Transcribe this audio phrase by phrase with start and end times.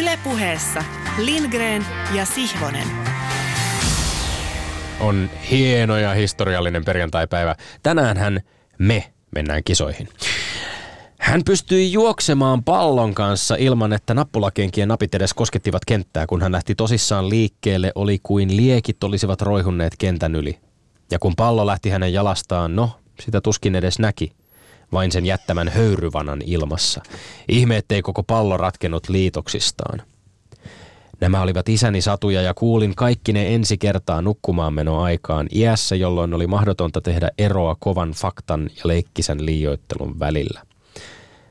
[0.00, 0.84] Ylepuheessa
[1.18, 2.88] Lindgren ja Sihvonen.
[5.00, 7.54] On hieno ja historiallinen perjantaipäivä.
[7.82, 8.40] Tänään hän
[8.78, 10.08] me mennään kisoihin.
[11.20, 16.26] Hän pystyi juoksemaan pallon kanssa ilman, että nappulakenkien napit edes koskettivat kenttää.
[16.26, 20.58] Kun hän lähti tosissaan liikkeelle, oli kuin liekit olisivat roihunneet kentän yli.
[21.10, 22.90] Ja kun pallo lähti hänen jalastaan, no,
[23.20, 24.32] sitä tuskin edes näki.
[24.92, 27.02] Vain sen jättämän höyryvanan ilmassa.
[27.48, 30.02] Ihme, ettei koko pallo ratkennut liitoksistaan.
[31.20, 36.46] Nämä olivat isäni satuja ja kuulin kaikki ne ensi kertaa nukkumaan aikaan iässä, jolloin oli
[36.46, 40.62] mahdotonta tehdä eroa kovan faktan ja leikkisen liioittelun välillä.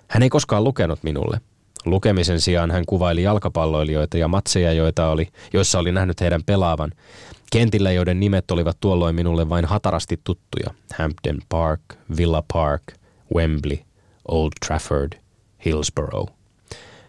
[0.07, 1.41] Hän ei koskaan lukenut minulle.
[1.85, 6.91] Lukemisen sijaan hän kuvaili jalkapalloilijoita ja matseja, joita oli, joissa oli nähnyt heidän pelaavan.
[7.51, 10.73] Kentillä, joiden nimet olivat tuolloin minulle vain hatarasti tuttuja.
[10.97, 11.81] Hampden Park,
[12.17, 12.83] Villa Park,
[13.35, 13.77] Wembley,
[14.27, 15.13] Old Trafford,
[15.65, 16.33] Hillsborough.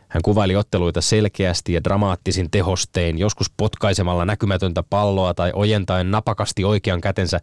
[0.09, 7.01] Hän kuvaili otteluita selkeästi ja dramaattisin tehostein, joskus potkaisemalla näkymätöntä palloa tai ojentaen napakasti oikean
[7.01, 7.41] kätensä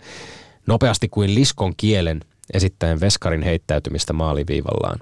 [0.68, 2.20] nopeasti kuin liskon kielen,
[2.54, 5.00] esittäen veskarin heittäytymistä maaliviivallaan.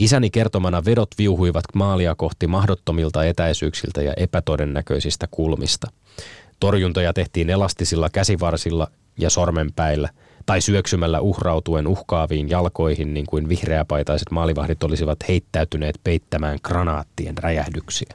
[0.00, 5.86] Isäni kertomana vedot viuhuivat maalia kohti mahdottomilta etäisyyksiltä ja epätodennäköisistä kulmista.
[6.60, 10.08] Torjuntoja tehtiin elastisilla käsivarsilla ja sormenpäillä–
[10.50, 18.14] tai syöksymällä uhrautuen uhkaaviin jalkoihin niin kuin vihreäpaitaiset maalivahdit olisivat heittäytyneet peittämään granaattien räjähdyksiä.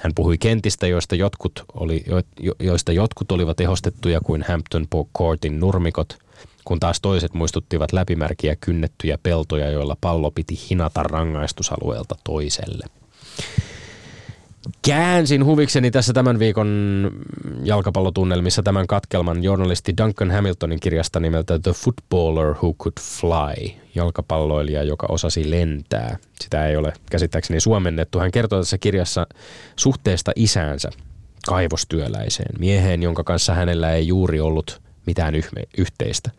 [0.00, 2.04] Hän puhui kentistä, joista jotkut, oli,
[2.40, 4.86] jo, joista jotkut olivat tehostettuja kuin Hampton
[5.18, 6.18] Courtin nurmikot,
[6.64, 12.86] kun taas toiset muistuttivat läpimärkiä kynnettyjä peltoja, joilla pallo piti hinata rangaistusalueelta toiselle
[14.82, 17.10] käänsin huvikseni tässä tämän viikon
[17.62, 25.06] jalkapallotunnelmissa tämän katkelman journalisti Duncan Hamiltonin kirjasta nimeltä The Footballer Who Could Fly, jalkapalloilija, joka
[25.10, 26.18] osasi lentää.
[26.40, 28.18] Sitä ei ole käsittääkseni suomennettu.
[28.18, 29.26] Hän kertoo tässä kirjassa
[29.76, 30.90] suhteesta isäänsä,
[31.46, 35.34] kaivostyöläiseen, mieheen, jonka kanssa hänellä ei juuri ollut mitään
[35.78, 36.30] yhteistä.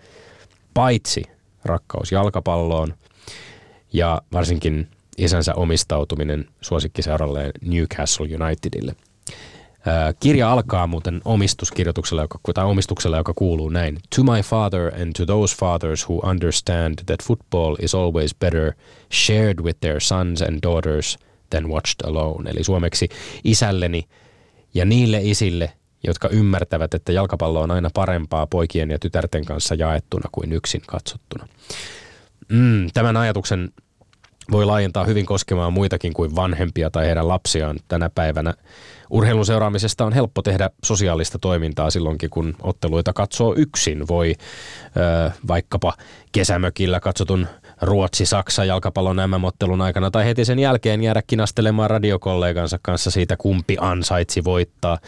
[0.74, 1.24] Paitsi
[1.66, 2.94] rakkaus jalkapalloon
[3.94, 4.88] ja varsinkin
[5.18, 8.96] isänsä omistautuminen suosikkiseuralleen Newcastle Unitedille.
[10.19, 13.97] Kirja alkaa muuten omistuskirjoituksella, joka, tai omistuksella, joka kuuluu näin.
[14.16, 18.73] To my father and to those fathers who understand that football is always better
[19.13, 21.19] shared with their sons and daughters
[21.50, 22.50] than watched alone.
[22.50, 23.09] Eli suomeksi
[23.44, 24.07] isälleni
[24.73, 25.73] ja niille isille,
[26.03, 31.47] jotka ymmärtävät, että jalkapallo on aina parempaa poikien ja tytärten kanssa jaettuna kuin yksin katsottuna.
[32.50, 33.69] Mm, tämän ajatuksen
[34.51, 38.53] voi laajentaa hyvin koskemaan muitakin kuin vanhempia tai heidän lapsiaan tänä päivänä.
[39.09, 44.08] Urheilun seuraamisesta on helppo tehdä sosiaalista toimintaa silloinkin, kun otteluita katsoo yksin.
[44.08, 45.94] Voi ö, vaikkapa
[46.31, 47.48] kesämökillä katsotun
[47.81, 54.44] Ruotsi-Saksa jalkapallon MM-ottelun aikana tai heti sen jälkeen jäädä kinastelemaan radiokollegansa kanssa siitä, kumpi ansaitsi
[54.44, 54.98] voittaa–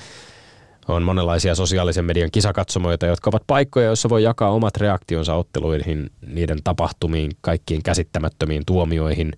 [0.87, 6.57] on monenlaisia sosiaalisen median kisakatsomoita, jotka ovat paikkoja, joissa voi jakaa omat reaktionsa otteluihin, niiden
[6.63, 9.33] tapahtumiin, kaikkiin käsittämättömiin tuomioihin,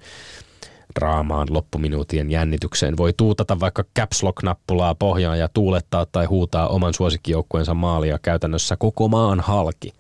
[0.99, 2.97] draamaan, loppuminuutien jännitykseen.
[2.97, 9.07] Voi tuutata vaikka caps lock-nappulaa pohjaan ja tuulettaa tai huutaa oman suosikkijoukkueensa maalia käytännössä koko
[9.07, 9.93] maan halki.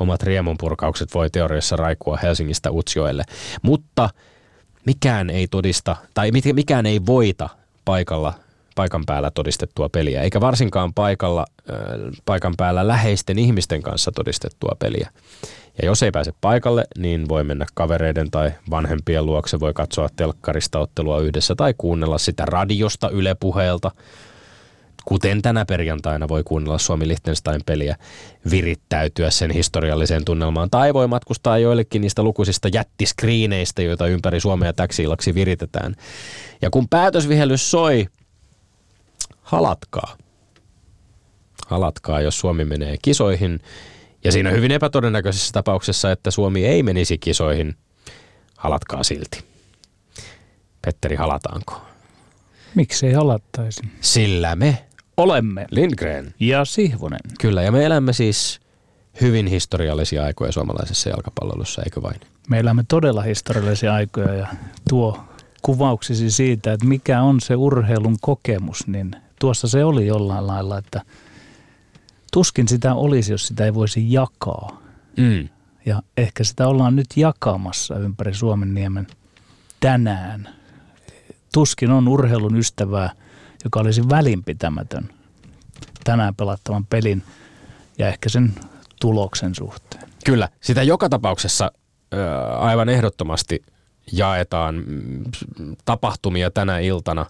[0.00, 3.24] Omat riemunpurkaukset voi teoriassa raikua Helsingistä Utsjoelle,
[3.62, 4.10] mutta
[4.86, 7.48] mikään ei todista, tai mikään ei voita
[7.84, 8.34] paikalla
[8.78, 11.46] paikan päällä todistettua peliä, eikä varsinkaan paikalla,
[12.24, 15.10] paikan päällä läheisten ihmisten kanssa todistettua peliä.
[15.82, 20.78] Ja jos ei pääse paikalle, niin voi mennä kavereiden tai vanhempien luokse, voi katsoa telkkarista
[20.78, 23.90] ottelua yhdessä tai kuunnella sitä radiosta ylepuheelta.
[25.04, 27.96] Kuten tänä perjantaina voi kuunnella Suomi Liechtenstein peliä,
[28.50, 30.70] virittäytyä sen historialliseen tunnelmaan.
[30.70, 35.94] Tai voi matkustaa joillekin niistä lukuisista jättiskriineistä, joita ympäri Suomea täksi illaksi viritetään.
[36.62, 38.06] Ja kun päätösvihellys soi,
[39.48, 40.16] halatkaa.
[41.66, 43.60] Halatkaa, jos Suomi menee kisoihin.
[44.24, 47.76] Ja siinä hyvin epätodennäköisessä tapauksessa, että Suomi ei menisi kisoihin,
[48.56, 49.44] halatkaa silti.
[50.82, 51.80] Petteri, halataanko?
[52.74, 53.82] Miksei halattaisi?
[54.00, 54.86] Sillä me
[55.16, 57.20] olemme Lindgren ja Sihvonen.
[57.40, 58.60] Kyllä, ja me elämme siis
[59.20, 62.20] hyvin historiallisia aikoja suomalaisessa jalkapalloilussa, eikö vain?
[62.48, 64.46] Me elämme todella historiallisia aikoja ja
[64.88, 65.18] tuo
[65.62, 71.02] kuvauksisi siitä, että mikä on se urheilun kokemus, niin tuossa se oli jollain lailla, että
[72.32, 74.82] tuskin sitä olisi, jos sitä ei voisi jakaa.
[75.16, 75.48] Mm.
[75.86, 79.06] Ja ehkä sitä ollaan nyt jakamassa ympäri Suomen niemen
[79.80, 80.48] tänään.
[81.52, 83.10] Tuskin on urheilun ystävää,
[83.64, 85.08] joka olisi välinpitämätön
[86.04, 87.22] tänään pelattavan pelin
[87.98, 88.54] ja ehkä sen
[89.00, 90.08] tuloksen suhteen.
[90.24, 91.72] Kyllä, sitä joka tapauksessa
[92.58, 93.62] aivan ehdottomasti
[94.12, 95.24] jaetaan mm,
[95.84, 97.26] tapahtumia tänä iltana.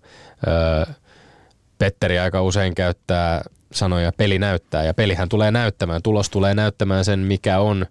[1.79, 3.43] Petteri aika usein käyttää
[3.73, 7.87] sanoja peli näyttää ja pelihän tulee näyttämään, tulos tulee näyttämään sen mikä on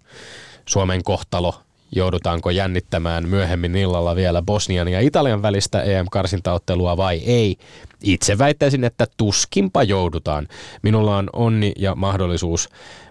[0.66, 1.54] Suomen kohtalo
[1.92, 7.56] joudutaanko jännittämään myöhemmin illalla vielä Bosnian ja Italian välistä EM-karsintaottelua vai ei.
[8.02, 10.48] Itse väittäisin, että tuskinpa joudutaan.
[10.82, 12.68] Minulla on onni ja mahdollisuus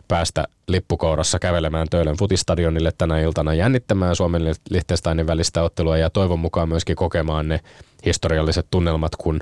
[0.07, 6.69] päästä lippukourassa kävelemään Töölön futistadionille tänä iltana jännittämään Suomen Liechtensteinin välistä ottelua ja toivon mukaan
[6.69, 7.59] myöskin kokemaan ne
[8.05, 9.39] historialliset tunnelmat, kun,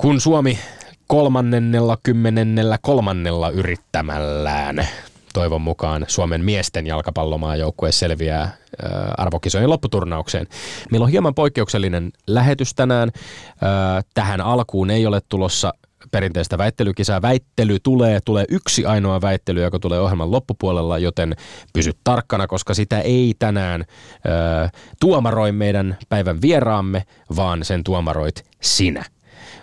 [0.00, 0.58] kun Suomi
[1.06, 4.88] kolmannella kymmenennellä kolmannella yrittämällään
[5.32, 8.50] toivon mukaan Suomen miesten jalkapallomaajoukkue selviää äh,
[9.18, 10.46] arvokisojen lopputurnaukseen.
[10.90, 13.10] Meillä on hieman poikkeuksellinen lähetys tänään.
[13.14, 15.74] Äh, tähän alkuun ei ole tulossa
[16.10, 17.22] perinteistä väittelykisaa.
[17.22, 21.36] Väittely tulee, tulee yksi ainoa väittely, joka tulee ohjelman loppupuolella, joten
[21.72, 27.02] pysy tarkkana, koska sitä ei tänään äh, tuomaroi meidän päivän vieraamme,
[27.36, 29.04] vaan sen tuomaroit sinä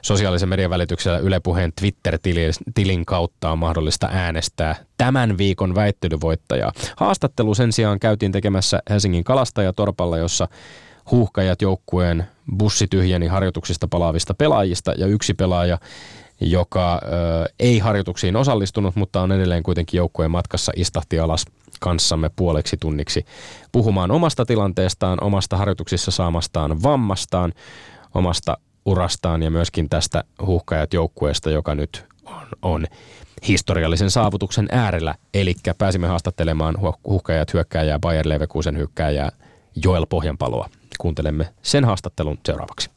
[0.01, 6.71] sosiaalisen median välityksellä Yle Puheen Twitter-tilin kautta on mahdollista äänestää tämän viikon väittelyvoittajaa.
[6.97, 10.47] Haastattelu sen sijaan käytiin tekemässä Helsingin kalastajatorpalla, jossa
[11.11, 12.27] huuhkajat joukkueen
[12.57, 15.77] bussi tyhjeni harjoituksista palaavista pelaajista ja yksi pelaaja,
[16.41, 17.07] joka ö,
[17.59, 21.45] ei harjoituksiin osallistunut, mutta on edelleen kuitenkin joukkueen matkassa istahti alas
[21.79, 23.25] kanssamme puoleksi tunniksi
[23.71, 27.53] puhumaan omasta tilanteestaan, omasta harjoituksissa saamastaan vammastaan,
[28.13, 28.57] omasta
[28.87, 32.85] urastaan ja myöskin tästä huuhkajat joukkueesta, joka nyt on, on
[33.47, 35.15] historiallisen saavutuksen äärellä.
[35.33, 39.31] Eli pääsimme haastattelemaan huuhkajat hyökkääjää Bayer Leverkusen hyökkääjää
[39.83, 40.69] Joel Pohjanpaloa.
[40.97, 42.89] Kuuntelemme sen haastattelun seuraavaksi.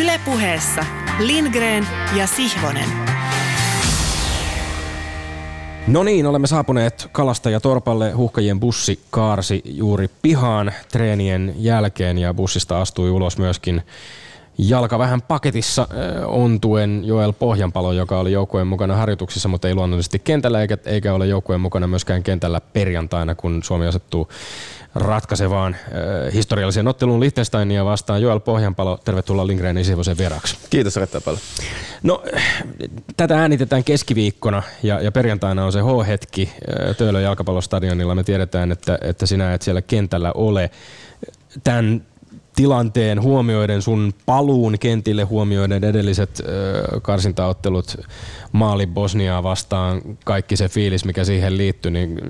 [0.00, 0.84] Ylepuheessa
[1.18, 2.88] Lindgren ja Sihvonen.
[5.86, 8.12] No niin, olemme saapuneet Kalastaja Torpalle.
[8.12, 13.82] Huhkajien bussi kaarsi juuri pihaan treenien jälkeen ja bussista astui ulos myöskin
[14.68, 15.88] jalka vähän paketissa
[16.26, 21.26] ontuen Joel Pohjanpalo, joka oli joukkueen mukana harjoituksissa, mutta ei luonnollisesti kentällä eikä, eikä ole
[21.26, 24.28] joukkueen mukana myöskään kentällä perjantaina, kun Suomi asettuu
[24.94, 28.22] ratkaisevaan äh, historialliseen otteluun Liechtensteinia vastaan.
[28.22, 30.56] Joel Pohjanpalo, tervetuloa Lindgrenin Sivosen vieraaksi.
[30.70, 31.40] Kiitos Retta paljon.
[32.02, 32.22] No,
[33.16, 38.14] tätä äänitetään keskiviikkona ja, ja perjantaina on se H-hetki äh, Töölön jalkapallostadionilla.
[38.14, 40.70] Me tiedetään, että, että sinä et siellä kentällä ole.
[41.64, 42.02] Tämän
[42.60, 47.96] tilanteen huomioiden, sun paluun kentille huomioiden edelliset ö, karsintaottelut
[48.52, 52.20] maali Bosniaa vastaan, kaikki se fiilis, mikä siihen liittyy, niin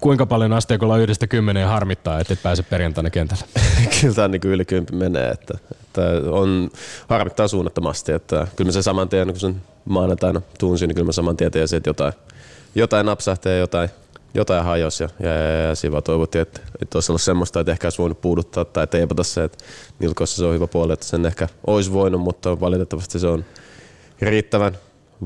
[0.00, 3.44] kuinka paljon asteikolla yhdestä kymmeneen harmittaa, että et pääse perjantaina kentälle?
[4.00, 6.70] kyllä tämä niin yli kympi menee, että, että on,
[7.08, 11.12] harmittaa suunnattomasti, että kyllä mä se saman tien, kun sen maanantaina tunsin, niin kyllä mä
[11.12, 12.12] saman tien tiesin, että jotain,
[12.74, 13.88] jotain napsahtaa ja jotain,
[14.34, 17.72] jotain hajosi ja, ja, ja, ja siinä vaan toivottiin, että, että olisi ollut semmoista, että
[17.72, 19.64] ehkä olisi voinut puuduttaa tai teipata se, että
[19.98, 23.44] nilkoissa se on hyvä puoli, että sen ehkä olisi voinut, mutta valitettavasti se on
[24.20, 24.78] riittävän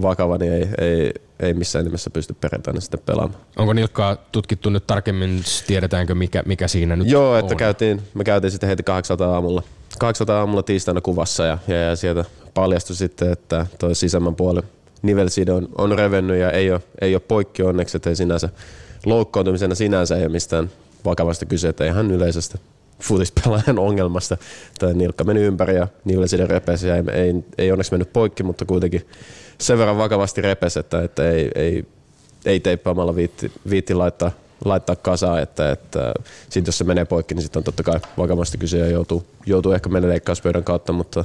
[0.02, 3.40] vakava, niin ei, ei, ei missään nimessä pysty perjantaina sitten pelaamaan.
[3.56, 7.58] Onko nilkkaa tutkittu nyt tarkemmin, tiedetäänkö mikä, mikä siinä nyt Joo, että on?
[7.58, 9.62] Käytiin, me käytiin sitten heti kahdeksalta aamulla,
[9.99, 14.60] kahdeksalta aamulla tiistaina kuvassa ja, ja, ja sieltä paljastui sitten, että tuo sisämmän puoli
[15.02, 18.49] nivelside on, on revennyt ja ei ole, ei ole poikki onneksi, että ei sinänsä
[19.06, 20.70] loukkaantumisena sinänsä ei ole mistään
[21.04, 22.58] vakavasta kyse, että ihan yleisestä
[23.02, 24.37] futispelaajan ongelmasta.
[24.78, 28.64] Tämä nilkka meni ympäri ja nivelside repesi ja ei, ei, ei, onneksi mennyt poikki, mutta
[28.64, 29.06] kuitenkin
[29.59, 31.85] sen verran vakavasti repesi, että, että ei, ei,
[32.44, 34.30] ei teippaamalla viitti, viitti laittaa,
[34.64, 36.14] laittaa kasaan, että, että
[36.49, 39.73] sit jos se menee poikki, niin sitten on totta kai vakavasti kyse ja joutuu, joutuu
[39.73, 41.25] ehkä mennä leikkauspöydän kautta, mutta,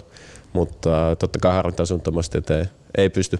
[0.53, 2.65] mutta totta kai harmittaa suunnattomasti, että ei,
[2.97, 3.39] ei, pysty,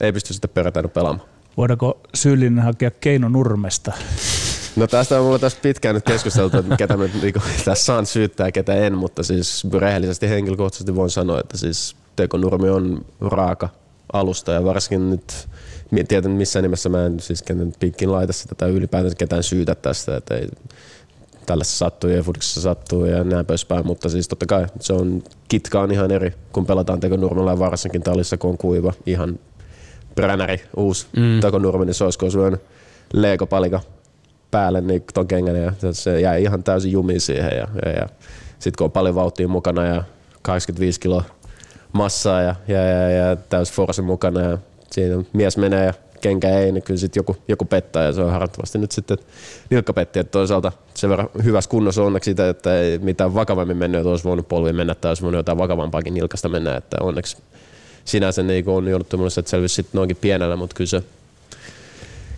[0.00, 1.28] ei pysty sitten perjantaina pelaamaan.
[1.58, 3.92] Voidaanko syyllinen hakea Keino Nurmesta?
[4.76, 8.48] No tästä on mulla tässä pitkään nyt keskusteltu, että ketä mä niinku, tässä saan syyttää
[8.48, 13.68] ja ketä en, mutta siis rehellisesti henkilökohtaisesti voin sanoa, että siis Teko Nurmi on raaka
[14.12, 15.48] alusta ja varsinkin nyt
[16.08, 20.16] tiedän missään nimessä mä en siis kenen piikkin laita sitä tai ylipäätään ketään syytä tästä,
[20.16, 20.48] että ei,
[21.46, 25.80] tällaista sattuu ja fudiksessa sattuu ja näin poispäin, mutta siis totta kai se on, kitka
[25.80, 27.14] on ihan eri, kun pelataan Teko
[27.50, 29.38] ja varsinkin talissa, kun on kuiva, ihan
[30.22, 31.40] Bränäri, uusi mm.
[31.40, 32.60] takonurmi, niin se olisiko syönyt
[33.12, 33.80] Lego-palika
[34.50, 37.52] päälle niin ton kengän ja se jäi ihan täysin jumiin siihen.
[37.56, 38.08] Ja, ja, ja
[38.58, 40.04] sitten kun on paljon vauhtia mukana ja
[40.42, 41.24] 85 kiloa
[41.92, 44.58] massaa ja, ja, ja, ja täys force mukana ja
[44.90, 48.30] siinä mies menee ja kenkä ei, niin kyllä sitten joku, joku pettää ja se on
[48.30, 49.18] harjoittavasti nyt sitten
[49.70, 53.98] nilkka petti, että toisaalta sen verran hyvässä kunnossa onneksi sitä, että ei mitään vakavammin mennyt,
[53.98, 57.36] että olisi voinut polvi mennä tai olisi voinut jotain vakavampaakin nilkasta mennä, että onneksi
[58.08, 61.02] sinänsä niin on jouduttu että selvisi sitten noinkin pienellä, mutta kyllä se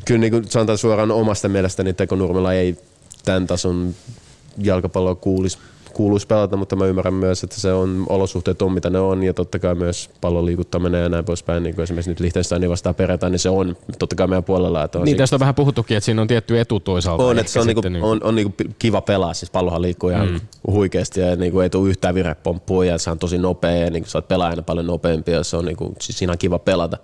[0.04, 2.76] kyllä niin kuin sanotaan suoraan omasta mielestäni Teko Nurmella ei
[3.24, 3.94] tämän tason
[4.58, 5.58] jalkapalloa kuulisi
[5.90, 9.34] kuuluisi pelata, mutta mä ymmärrän myös, että se on, olosuhteet on mitä ne on ja
[9.34, 13.30] totta kai myös pallon liikuttaminen ja näin poispäin, niin kuin esimerkiksi nyt Liechtensteinin vastaan perjantai,
[13.30, 14.84] niin se on totta kai meidän puolella.
[14.84, 17.24] Että on niin, tästä on vähän puhuttukin, että siinä on tietty etu toisaalta.
[17.24, 18.08] On, että se on, niinku, niinku...
[18.08, 20.40] on, on niinku kiva pelaa, siis pallohan liikkuu ihan mm.
[20.66, 24.18] huikeasti ja niinku ei tule yhtään virepomppua ja se on tosi nopea ja niinku, sä
[24.18, 26.98] oot pelaajana paljon nopeampi ja se on niinku, siis siinä on kiva pelata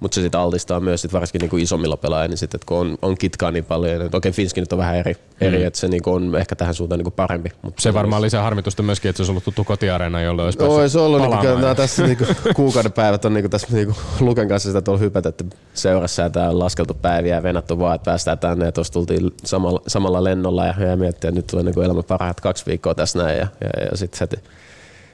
[0.00, 2.98] mutta se sitten altistaa myös sit varsinkin niinku isommilla pelaajilla, niin sit, että kun on,
[3.02, 5.46] on kitkaa niin paljon, että okei Finskin nyt on vähän eri, mm.
[5.46, 7.50] eri että se niinku on ehkä tähän suuntaan niinku parempi.
[7.62, 10.88] Mutta se varmaan lisää harmitusta myöskin, että se olisi ollut tuttu kotiareena, jolle olisi no,
[10.88, 12.24] se ollut, niinku, nämä tässä niinku,
[12.56, 16.58] kuukauden päivät on niinku, tässä niinku, Luken kanssa sitä tuolla hypätetty seurassa ja tää on
[16.58, 20.74] laskeltu päiviä ja venattu vaan, että päästään tänne ja tuossa tultiin samalla, samalla lennolla ja,
[20.86, 23.96] ja miettiä, että nyt tulee niinku elämä parhaat kaksi viikkoa tässä näin ja, ja, ja
[23.96, 24.48] sitten heti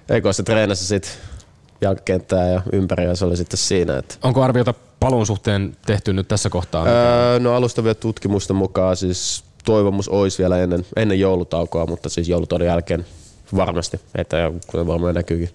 [0.09, 1.11] Eikö se treenasi sitten
[2.51, 3.99] ja ympäri ja se oli sitten siinä.
[3.99, 6.87] Että Onko arviota palun suhteen tehty nyt tässä kohtaa?
[6.87, 12.67] Öö, no alustavia tutkimusten mukaan siis toivomus olisi vielä ennen, ennen joulutaukoa, mutta siis joulutaudon
[12.67, 13.07] jälkeen
[13.57, 15.51] varmasti, että kuten varmaan näkyykin,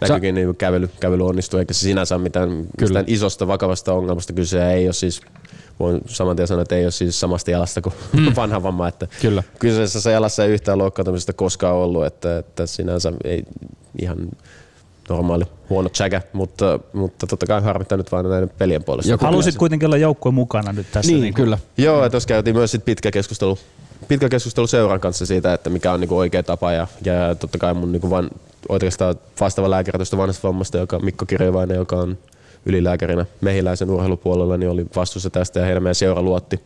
[0.00, 4.86] näkyykin niin kävely, kävely onnistuu, eikä se sinänsä mitään, mitään isosta vakavasta ongelmasta kyse ei
[4.86, 5.20] ole siis
[5.80, 8.32] voin saman tien sanoa, että ei ole siis samasta jalasta kuin hmm.
[8.36, 8.88] vanha vamma.
[8.88, 9.42] Että Kyllä.
[9.58, 13.42] Kyseisessä jalassa ei yhtään loukkaantumisesta koskaan ollut, että, että sinänsä ei
[14.02, 14.18] ihan
[15.10, 19.12] normaali huono tsäkä, mutta, mutta totta kai harmittaa nyt vain näiden pelien puolesta.
[19.12, 21.12] Joku Halusit kuitenkin olla joukkueen mukana nyt tässä.
[21.12, 21.58] Niin, niin kyllä.
[21.78, 23.58] Joo, että tuossa käytiin myös sit pitkä keskustelu,
[24.08, 27.74] pitkä keskustelu seuran kanssa siitä, että mikä on niinku oikea tapa ja, ja totta kai
[27.74, 28.30] mun niinku van,
[28.68, 32.18] oikeastaan vastaava lääkäri tuosta vanhasta vammasta, joka Mikko Kirjovainen, joka on
[32.66, 36.60] ylilääkärinä mehiläisen urheilupuolella, niin oli vastuussa tästä ja heidän meidän seura luotti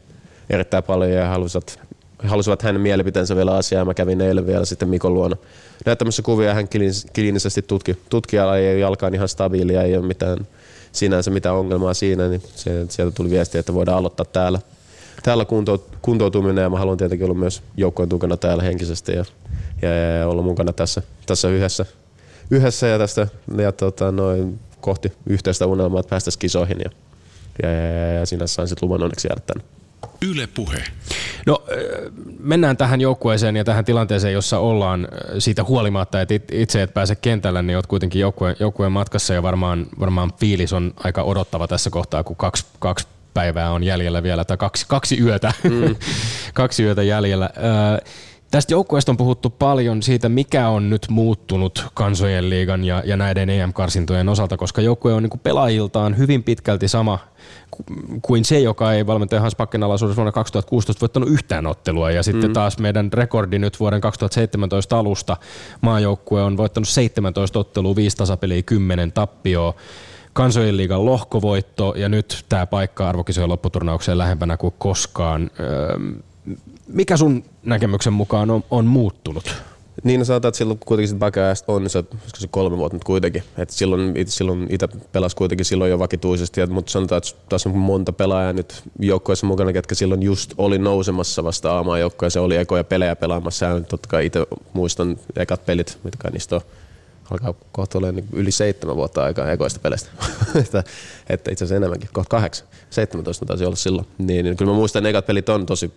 [0.51, 1.81] erittäin paljon ja halusivat,
[2.19, 3.85] halusivat hänen mielipiteensä vielä asiaa.
[3.85, 5.37] Mä kävin eilen vielä sitten Mikon luona
[5.87, 6.55] näyttämässä kuvia.
[6.55, 6.69] Hän
[7.15, 10.39] kliinisesti tutki, tutkijalla ei on ihan stabiilia, ei ole mitään
[10.95, 14.61] sinänsä mitään ongelmaa siinä, niin se, sieltä tuli viesti, että voidaan aloittaa täällä,
[15.23, 19.25] täällä kunto, kuntoutuminen ja mä haluan tietenkin olla myös joukkojen tukena täällä henkisesti ja,
[19.83, 21.87] ja, ja olla mukana tässä, tässä yhdessä,
[22.51, 23.27] yhdessä ja tästä
[23.57, 26.91] ja tota, noin, kohti yhteistä unelmaa, että päästäisiin kisoihin ja,
[27.63, 29.74] ja, ja, ja siinä sain sitten luvan onneksi jäädä tänne.
[30.29, 30.85] Yle Puhe.
[31.47, 31.63] No
[32.39, 35.09] mennään tähän joukkueeseen ja tähän tilanteeseen, jossa ollaan
[35.39, 39.87] siitä huolimatta, että itse et pääse kentällä, niin olet kuitenkin joukkueen, joukkueen matkassa ja varmaan,
[40.01, 44.57] varmaan fiilis on aika odottava tässä kohtaa, kun kaksi, kaksi päivää on jäljellä vielä, tai
[44.57, 45.97] kaksi, kaksi yötä, mm.
[46.55, 47.51] kaksi yötä jäljellä.
[48.51, 53.51] Tästä joukkueesta on puhuttu paljon siitä, mikä on nyt muuttunut kansojen liigan ja, ja näiden
[53.51, 57.19] EM-karsintojen osalta, koska joukkue on niin pelaajiltaan hyvin pitkälti sama
[58.23, 62.11] kuin se, joka ei valmentaja Hans Pakken alaisuudessa vuonna 2016 voittanut yhtään ottelua.
[62.11, 62.55] Ja sitten mm.
[62.55, 65.37] taas meidän rekordi nyt vuoden 2017 alusta
[65.81, 69.75] maajoukkue on voittanut 17 ottelua, 5 tasapeliä, 10 tappioa
[70.33, 75.51] kansojen liigan lohkovoitto ja nyt tämä paikka arvokisojen lopputurnaukseen lähempänä kuin koskaan.
[75.61, 75.99] Öö,
[76.89, 79.55] mikä sun näkemyksen mukaan on, on muuttunut?
[80.03, 82.05] Niin, no sanotaan, että silloin kuitenkin sit Backyast on se,
[82.37, 83.43] se kolme vuotta nyt kuitenkin.
[83.59, 87.79] Et silloin, it, silloin itse pelasi kuitenkin silloin jo vakituisesti, mutta sanotaan, että taas on
[87.79, 92.31] monta pelaajaa nyt joukkoissa mukana, ketkä silloin just oli nousemassa vasta aamaan joukkoja.
[92.31, 93.67] Se oli ekoja pelejä pelaamassa.
[93.67, 96.63] Ja totta kai itse muistan ekat pelit, mitkä niistä on
[97.31, 100.11] alkaa kohta olla niin yli seitsemän vuotta aikaa ekoista peleistä.
[100.63, 100.85] että,
[101.29, 102.69] että itse asiassa enemmänkin, kohta kahdeksan.
[102.91, 104.07] 17 taisi olla silloin.
[104.19, 105.93] Niin, niin kyllä mä muistan, että ekat pelit on tosi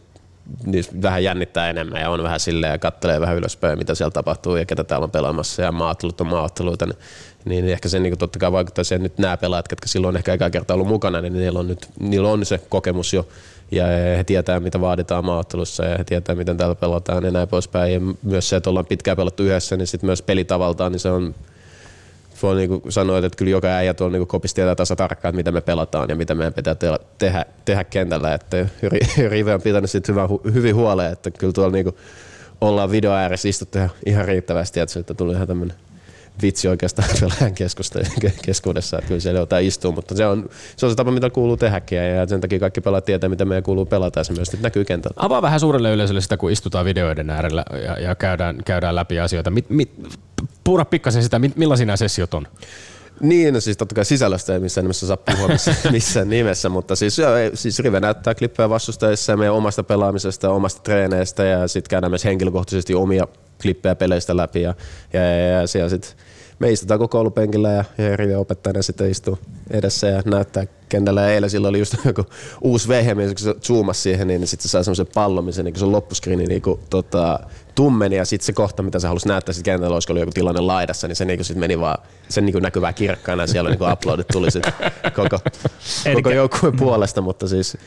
[0.65, 4.55] niin vähän jännittää enemmän ja on vähän silleen ja kattelee vähän ylöspäin, mitä siellä tapahtuu
[4.55, 6.85] ja ketä täällä on pelaamassa ja maattelut on maatteluita.
[6.85, 6.95] Niin,
[7.45, 10.33] niin ehkä se niin totta kai vaikuttaa siihen, että nyt nämä pelaajat, jotka silloin ehkä
[10.33, 13.27] eka kertaa ollut mukana, niin niillä on, nyt, niillä on se kokemus jo
[13.71, 13.85] ja
[14.17, 17.93] he tietää, mitä vaaditaan maattelussa ja he tietää, miten täällä pelataan ja näin poispäin.
[17.93, 21.35] Ja myös se, että ollaan pitkään pelattu yhdessä, niin sitten myös pelitavaltaan, niin se on
[22.43, 25.51] voi niin sanoa, että kyllä joka äijä tuolla niin kopissa tietää tasa tarkkaan, että mitä
[25.51, 28.33] me pelataan ja mitä meidän pitää te- tehdä, tehdä kentällä.
[28.33, 28.67] Että
[29.29, 31.95] Rive on pitänyt siitä hyvä, hyvin huoleen, että kyllä tuolla niin
[32.61, 35.77] ollaan video ääressä istuttu ihan riittävästi, että, tuli ihan tämmöinen
[36.41, 37.53] vitsi oikeastaan pelaajan
[38.41, 41.57] keskuudessa, että kyllä siellä jotain istuu, mutta se on, se on se tapa, mitä kuuluu
[41.57, 44.85] tehdäkin ja sen takia kaikki pelaat tietää, mitä meidän kuuluu pelata ja se myös näkyy
[44.85, 45.15] kentällä.
[45.17, 49.51] Avaa vähän suurelle yleisölle sitä, kun istutaan videoiden äärellä ja, ja käydään, käydään läpi asioita.
[49.51, 49.91] Mit, mit,
[50.63, 52.47] puura pikkasen sitä, millaisia nämä sessiot on?
[53.21, 56.95] Niin, no siis totta kai sisällöstä ei missään nimessä saa puhua missään, missään nimessä, mutta
[56.95, 61.89] siis, joo, siis Rive näyttää klippejä vastustajissa ja meidän omasta pelaamisesta, omasta treeneistä ja sitten
[61.89, 63.27] käydään myös henkilökohtaisesti omia
[63.61, 64.75] klippejä peleistä läpi ja,
[65.13, 66.11] ja, ja, ja siellä sitten
[66.59, 67.83] me istutaan koko koulupenkillä ja,
[68.29, 69.39] ja opettajana sitten istuu
[69.71, 71.21] edessä ja näyttää kentällä.
[71.21, 72.25] Ja eilen silloin oli just joku
[72.61, 75.85] uusi vehje, kun se zoomasi siihen, niin sitten se sai semmoisen pallon, missä niin se
[75.85, 77.39] loppuskriini niin kuin, tota,
[77.75, 80.61] tummeni ja sitten se kohta, mitä se halusi näyttää sitten kentällä, olisiko ollut joku tilanne
[80.61, 81.97] laidassa, niin se niin sit meni vaan
[82.29, 83.43] sen niin näkyvää kirkkaana.
[83.43, 84.73] Ja siellä niin uploadit tuli sitten
[85.15, 85.39] koko,
[86.13, 87.77] koko joukkueen puolesta, mutta siis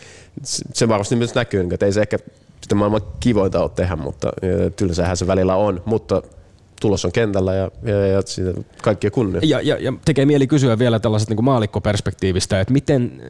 [0.42, 2.18] se varmasti myös näkyy, niin että ei se ehkä
[2.70, 4.32] sitten maailman kivoita ole tehdä, mutta
[4.76, 6.22] tylsähän se välillä on, mutta
[6.80, 9.40] tulos on kentällä ja, ja, ja siitä kaikkia kunnia.
[9.44, 13.22] Ja, ja, ja tekee mieli kysyä vielä tällaisesta niin maalikkoperspektiivistä, että miten,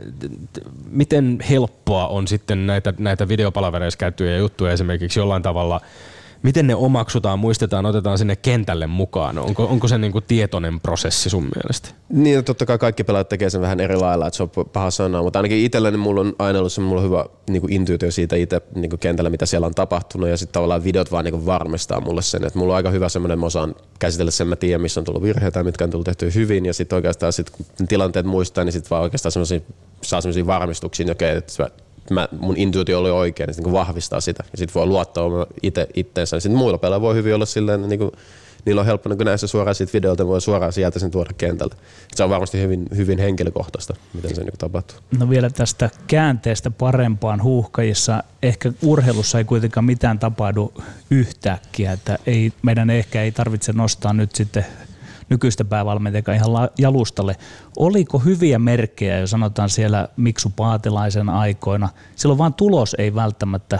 [0.91, 5.81] miten helppoa on sitten näitä, näitä videopalavereissa käyttyjä juttuja esimerkiksi jollain tavalla–
[6.43, 9.39] miten ne omaksutaan, muistetaan, otetaan sinne kentälle mukaan?
[9.39, 11.89] Onko, onko se niin kuin tietoinen prosessi sun mielestä?
[12.09, 14.91] Niin, no totta kai kaikki pelaajat tekee sen vähän eri lailla, että se on paha
[14.91, 18.37] sanoa, mutta ainakin itselleni mulla on aina ollut mulla on hyvä niin kuin intuitio siitä
[18.37, 21.47] itse niin kuin kentällä, mitä siellä on tapahtunut ja sitten tavallaan videot vaan niin kuin
[21.47, 24.81] varmistaa mulle sen, että mulla on aika hyvä semmoinen, mä osaan käsitellä sen, mä tiedän,
[24.81, 28.27] missä on tullut virheitä, mitkä on tullut tehty hyvin ja sitten oikeastaan sit, kun tilanteet
[28.27, 29.61] muistaa, niin sitten vaan oikeastaan semmoisia
[30.03, 31.71] saa semmoisia varmistuksia, että
[32.11, 34.45] mä, mun intuitio oli oikein, niin, niin vahvistaa sitä.
[34.53, 35.25] Ja sitten voi luottaa
[35.63, 36.41] itse itteensä.
[36.41, 38.11] Sitten muilla pelaajilla voi hyvin olla silleen, niin kuin,
[38.65, 41.77] niillä on helppo niin näissä suoraan siitä videolta, voi suoraan sieltä sen tuoda kentältä.
[42.15, 44.97] Se on varmasti hyvin, hyvin henkilökohtaista, miten se niin tapahtuu.
[45.19, 48.25] No vielä tästä käänteestä parempaan huuhkajissa.
[48.43, 50.73] Ehkä urheilussa ei kuitenkaan mitään tapahdu
[51.11, 54.67] yhtäkkiä, että ei, meidän ehkä ei tarvitse nostaa nyt sitten
[55.31, 57.37] nykyistä päävalmentajan ihan jalustalle.
[57.77, 61.89] Oliko hyviä merkkejä, jos sanotaan siellä Miksu Paatilaisen aikoina?
[62.17, 63.79] Silloin vaan tulos ei välttämättä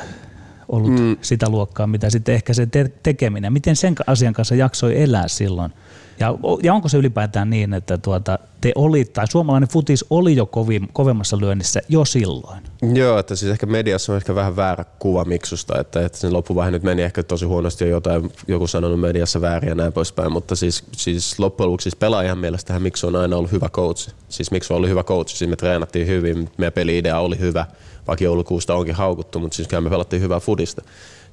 [0.69, 1.17] ollut mm.
[1.21, 3.53] sitä luokkaa, mitä sitten ehkä se te- tekeminen.
[3.53, 5.73] Miten sen asian kanssa jaksoi elää silloin?
[6.21, 10.47] Ja, ja onko se ylipäätään niin, että tuota, te oli, tai suomalainen futis oli jo
[10.47, 12.61] kovin, kovemmassa lyönnissä jo silloin?
[12.95, 16.71] Joo, että siis ehkä mediassa on ehkä vähän väärä kuva Miksusta, että, että sen loppuvaihe
[16.71, 20.57] nyt meni ehkä tosi huonosti ja jotain joku sanonut mediassa väärin ja näin poispäin, mutta
[20.57, 24.11] siis, siis loppujen lopuksi siis pelaajan mielestähän Miksu on aina ollut hyvä coach.
[24.29, 27.67] Siis Miksu oli hyvä coach, siis me treenattiin hyvin, meidän peli-idea oli hyvä,
[28.07, 30.83] vaikka joulukuusta onkin haukuttu, mutta siis kyllä me pelattiin hyvää fudista.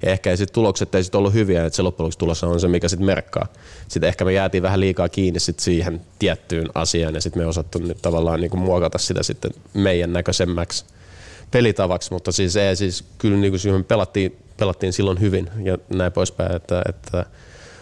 [0.01, 2.67] Ja ehkä ei sit tulokset ei sit ollut hyviä, että se loppujen lopuksi on se,
[2.67, 3.47] mikä sitten merkkaa.
[3.87, 7.79] Sitten ehkä me jäätiin vähän liikaa kiinni sit siihen tiettyyn asiaan ja sitten me osattu
[7.79, 10.85] nyt tavallaan niinku muokata sitä sitten meidän näköisemmäksi
[11.51, 16.81] pelitavaksi, mutta siis, ei, siis kyllä niinku pelattiin, pelattiin silloin hyvin ja näin poispäin, että,
[16.89, 17.25] että,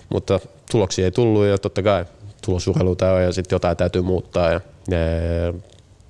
[0.09, 0.39] mutta
[0.71, 2.05] tuloksia ei tullut ja totta kai
[2.45, 5.53] tulosurheilu tämä on ja sitten jotain täytyy muuttaa ja, ja, ja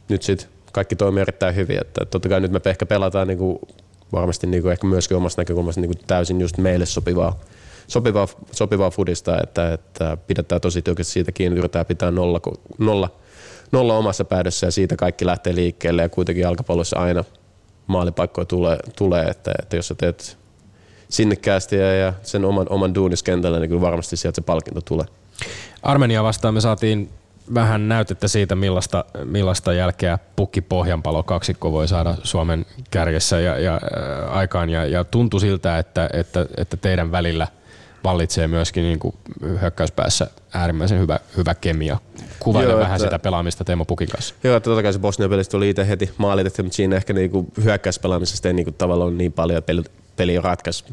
[0.10, 3.62] nyt sitten kaikki toimii erittäin hyvin, että totta kai nyt me ehkä pelataan niinku
[4.12, 7.40] varmasti niin kuin ehkä myöskin omasta näkökulmasta niin kuin täysin just meille sopivaa,
[7.88, 12.42] sopivaa, sopivaa fudista, että, että pidetään tosi tiukasti siitä kiinni, yritetään pitää nolla,
[12.78, 13.10] nolla,
[13.72, 17.24] nolla omassa päädössä ja siitä kaikki lähtee liikkeelle ja kuitenkin jalkapallossa aina
[17.88, 20.38] maalipaikkoja tulee, tulee että, että jos sä teet
[21.10, 25.06] sinnekkäästi ja, ja sen oman, oman duuniskentällä, niin kyllä varmasti sieltä se palkinto tulee.
[25.84, 27.10] Armenia vastaan me saatiin
[27.54, 33.74] vähän näytettä siitä, millaista, millaista jälkeä pukki pohjanpalo kaksikko voi saada Suomen kärjessä ja, ja
[33.74, 34.70] äh, aikaan.
[34.70, 37.48] Ja, ja tuntui siltä, että, että, että teidän välillä
[38.04, 39.16] vallitsee myöskin niin kuin
[39.62, 41.98] hyökkäyspäässä äärimmäisen hyvä, hyvä kemia.
[42.40, 44.36] Kuvaile Joo, vähän että, sitä pelaamista Teemo Pukin kanssa.
[44.44, 47.48] Joo, että totta kai se Bosnian pelistä tuli itse heti maalitettu, mutta siinä ehkä niinku
[47.64, 49.84] hyökkäyspelaamisesta ei niinku tavallaan niin paljon, peli,
[50.16, 50.86] peli ratkaisi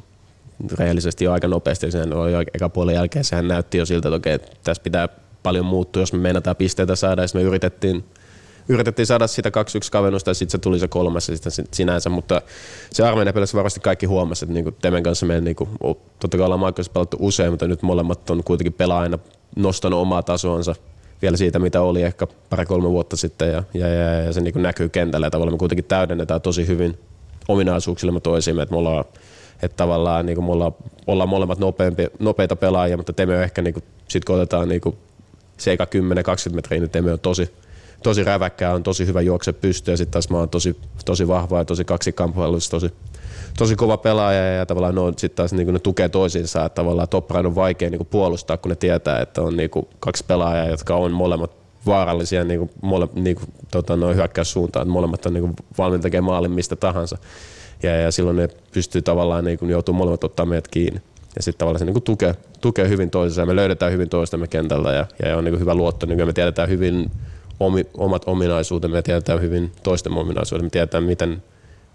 [0.78, 1.90] rehellisesti jo aika nopeasti.
[1.90, 5.08] Sehän oli eka puolen jälkeen sehän näytti jo siltä, että okei, tässä pitää
[5.42, 7.22] paljon muuttuu, jos me meinataan pisteitä saada.
[7.22, 8.04] Ja me yritettiin,
[8.68, 9.52] yritettiin saada sitä 2-1
[9.92, 12.42] kavennusta ja sitten se tuli se kolmas ja sitten sinänsä, mutta
[12.90, 15.68] se Armenia pelissä varmasti kaikki huomasi, että niinku Temen kanssa me niinku,
[16.18, 19.18] totta kai ollaan Maikkoissa pelattu usein, mutta nyt molemmat on kuitenkin pelaajana
[19.56, 20.74] nostanut omaa tasoansa
[21.22, 24.88] vielä siitä, mitä oli ehkä pari-kolme vuotta sitten ja, ja, ja, ja se niinku näkyy
[24.88, 26.98] kentällä ja tavallaan me kuitenkin täydennetään tosi hyvin
[27.48, 29.04] ominaisuuksilla me toisiimme, että me ollaan
[29.62, 30.72] että tavallaan niin kuin me ollaan,
[31.06, 34.96] ollaan molemmat nopeampi, nopeita pelaajia, mutta Teme ehkä, niin kuin, sit kun otetaan niin kuin
[35.62, 35.86] se eka
[36.50, 37.50] 10-20 metriä, niin Teme on tosi,
[38.02, 41.58] tosi räväkkää, on tosi hyvä juokse pystyä ja sitten taas mä oon tosi, tosi vahva
[41.58, 42.92] ja tosi kaksikamppailussa tosi,
[43.58, 47.46] tosi kova pelaaja ja tavallaan ne, sitten taas niin ne tukee toisiinsa, että tavallaan Toprain
[47.46, 49.70] on vaikea niin puolustaa, kun ne tietää, että on niin
[50.00, 54.92] kaksi pelaajaa, jotka on molemmat vaarallisia niin kuin, mole, niin kuin, tota, noin hyökkäyssuuntaan, että
[54.92, 57.18] molemmat on niin kuin, valmiita tekemään maalin mistä tahansa.
[57.82, 61.00] Ja, ja silloin ne pystyy tavallaan, niin kuin, joutuu molemmat ottaa meidät kiinni
[61.36, 63.46] ja sitten tavallaan se niin kuin tukee, tukee hyvin toisensa.
[63.46, 66.06] Me löydetään hyvin toistamme kentällä ja, ja on niin kuin hyvä luotto.
[66.06, 67.10] Niin me tiedetään hyvin
[67.60, 71.42] omi, omat ominaisuutemme, me tiedetään hyvin toisten ominaisuudet, me tiedetään miten,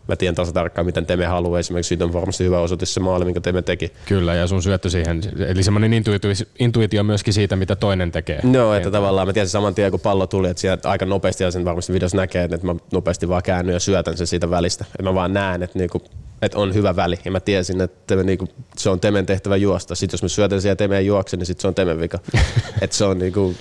[0.08, 1.60] mä tiedän taas tarkkaan, miten Teme haluaa.
[1.60, 3.92] Esimerkiksi siitä on varmasti hyvä osoitus se maali, minkä Teme teki.
[4.06, 8.40] Kyllä, ja sun syöttö siihen, eli semmoinen intuitio, intuitio myöskin siitä, mitä toinen tekee.
[8.44, 11.52] No, että tavallaan mä tiesin saman tien, kun pallo tuli, että sieltä aika nopeasti, ja
[11.52, 14.86] sen varmasti videossa näkee, että mä nopeasti vaan käännyn ja syötän sen siitä välistä.
[14.90, 16.02] Että mä vaan näen, että niinku
[16.42, 17.20] että on hyvä väli.
[17.26, 18.48] Ja mä tiesin, että me, niinku,
[18.78, 19.96] se on Temen tehtävä juosta.
[19.96, 22.20] Sitten jos mä syötän siellä Temeen juokse, niin sitten se on Temen vika.
[22.82, 23.56] että se on niinku,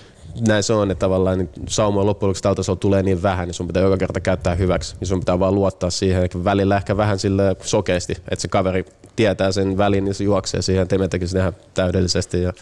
[0.49, 3.67] näin se on, että tavallaan niin sauma loppujen lopuksi tältä tulee niin vähän, niin sun
[3.67, 4.97] pitää joka kerta käyttää hyväksi.
[5.01, 8.85] Niin sun pitää vaan luottaa siihen, että välillä ehkä vähän sille sokeasti, että se kaveri
[9.17, 10.89] tietää sen välin, niin se juoksee siihen.
[10.89, 12.53] Teme tekisi ihan täydellisesti ja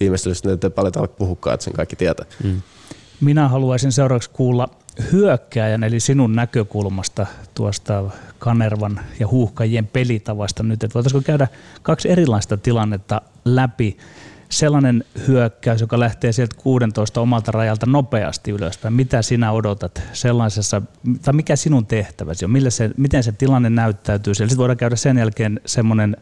[0.00, 2.26] viimeistelystä ei paljon puhukaan, että sen kaikki tietää.
[2.44, 2.62] Mm.
[3.20, 4.68] Minä haluaisin seuraavaksi kuulla
[5.12, 8.04] hyökkääjän, eli sinun näkökulmasta tuosta
[8.38, 11.48] Kanervan ja huuhkajien pelitavasta nyt, että voitaisiinko käydä
[11.82, 13.96] kaksi erilaista tilannetta läpi.
[14.48, 18.94] Sellainen hyökkäys, joka lähtee sieltä 16 omalta rajalta nopeasti ylöspäin.
[18.94, 20.82] Mitä sinä odotat sellaisessa,
[21.22, 24.34] tai mikä sinun tehtäväsi on, Mille se, miten se tilanne näyttäytyy.
[24.34, 26.16] Sitten voidaan käydä sen jälkeen semmoinen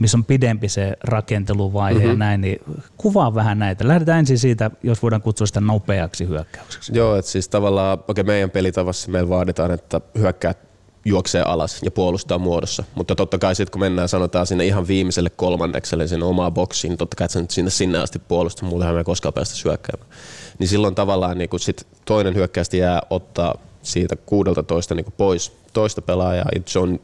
[0.00, 2.10] missä on pidempi se rakenteluvaihe mm-hmm.
[2.10, 2.60] ja näin, niin
[2.96, 3.88] kuvaa vähän näitä.
[3.88, 6.92] Lähdetään ensin siitä, jos voidaan kutsua sitä nopeaksi hyökkäykseksi.
[6.94, 10.58] Joo, että siis tavallaan okay, meidän pelitavassa meillä vaaditaan, että hyökkäät
[11.04, 12.84] juoksee alas ja puolustaa muodossa.
[12.94, 16.98] Mutta totta kai sitten kun mennään sanotaan sinne ihan viimeiselle kolmannekselle sinne omaa boksiin, niin
[16.98, 20.10] totta kai että nyt sinne, sinne asti puolustaa, muullehan me ei koskaan päästä syökkäämään.
[20.58, 26.02] Niin silloin tavallaan niin kun sit toinen hyökkäystä jää ottaa siitä 16 niin pois toista
[26.02, 26.48] pelaajaa.
[26.66, 27.00] Se on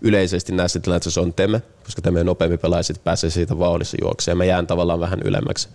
[0.00, 4.36] yleisesti näissä tilanteissa on Teme, koska Teme nopeampi pelaaja, sitten pääsee siitä vauhdissa juokseen.
[4.36, 5.68] Mä jään tavallaan vähän ylemmäksi.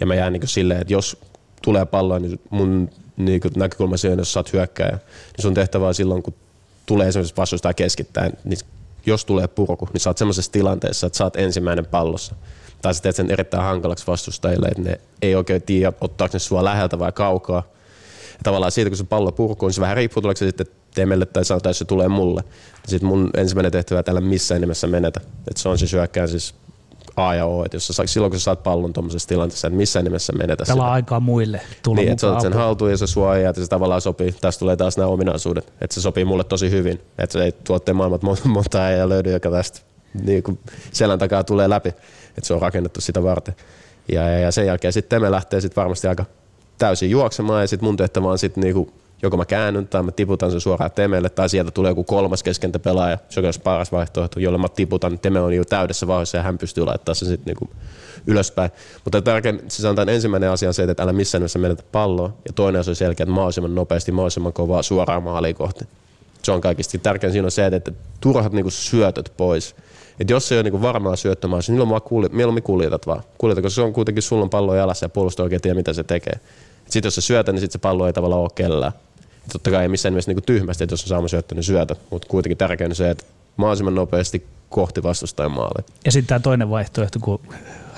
[0.00, 1.16] Ja mä jään niin silleen, että jos
[1.62, 4.92] tulee palloa, niin mun niin näkökulma siihen, jos sä oot hyökkääjä,
[5.36, 6.34] niin sun tehtävä on silloin, kun
[6.86, 8.58] tulee esimerkiksi vastustaja keskittäin, niin
[9.06, 12.34] jos tulee purku, niin sä oot semmoisessa tilanteessa, että sä oot ensimmäinen pallossa.
[12.82, 16.64] Tai sä teet sen erittäin hankalaksi vastustajille, että ne ei oikein tiedä, ottaako ne sua
[16.64, 17.62] läheltä vai kaukaa.
[18.32, 20.66] Ja tavallaan siitä, kun se pallo purkuu, niin se vähän riippuu, tuleeko se sitten
[20.98, 22.44] Temelle tai sanotaan, että se tulee mulle.
[22.86, 25.20] Sitten mun ensimmäinen tehtävä tällä missään nimessä menetä.
[25.48, 26.54] Että se on siis hyökkään siis
[27.16, 30.04] A ja O, että jos sä, silloin kun sä saat pallon tuommoisessa tilanteessa, että missään
[30.04, 30.92] nimessä menetä Tällä sitä.
[30.92, 34.34] aikaa muille tulla Niin, että sä sen haltuun ja se suojaa, että se tavallaan sopii.
[34.40, 37.00] Tästä tulee taas nämä ominaisuudet, että se sopii mulle tosi hyvin.
[37.18, 39.80] Että se ei tuotteen maailmat monta, monta ja löydy, joka tästä
[40.22, 40.58] niin kuin
[40.92, 41.88] selän takaa tulee läpi.
[41.88, 43.56] Että se on rakennettu sitä varten.
[44.12, 46.24] Ja, ja, ja sen jälkeen sitten me lähtee sitten varmasti aika
[46.78, 50.50] täysin juoksemaan ja sitten mun tehtävä on sitten niinku joko mä käännyn tai mä tiputan
[50.50, 54.68] sen suoraan Temelle tai sieltä tulee joku kolmas keskentäpelaaja, se on paras vaihtoehto, jolle mä
[54.68, 57.70] tiputan, Teme on jo täydessä vauhdissa ja hän pystyy laittamaan sen sitten niinku
[58.26, 58.70] ylöspäin.
[59.04, 62.52] Mutta tärkein, siis on ensimmäinen asia on se, että älä missään nimessä menetä palloa ja
[62.52, 65.84] toinen asia on selkeä, että mahdollisimman nopeasti, mahdollisimman kovaa suoraan maaliin kohti.
[66.42, 69.76] Se on kaikista tärkein siinä on se, että turhat niinku syötöt pois.
[70.20, 73.22] Et jos se ei ole niinku varmaa syöttömää, niin silloin mä kuljet, mieluummin kuljetat vaan.
[73.38, 76.04] Kuljetat, koska se on kuitenkin sulla on pallo jalassa ja puolustaa oikein tiedä, mitä se
[76.04, 76.40] tekee.
[76.84, 78.92] Sitten jos se syötä, niin sitten se pallo ei tavallaan ole kellään
[79.52, 82.28] totta kai ei missään nimessä niin tyhmästi, että jos on saama syöttö, niin syötä, mutta
[82.28, 83.24] kuitenkin tärkeää on se, että
[83.56, 85.84] mahdollisimman nopeasti kohti vastustajan maalle.
[86.04, 87.40] Ja sitten tämä toinen vaihtoehto, kun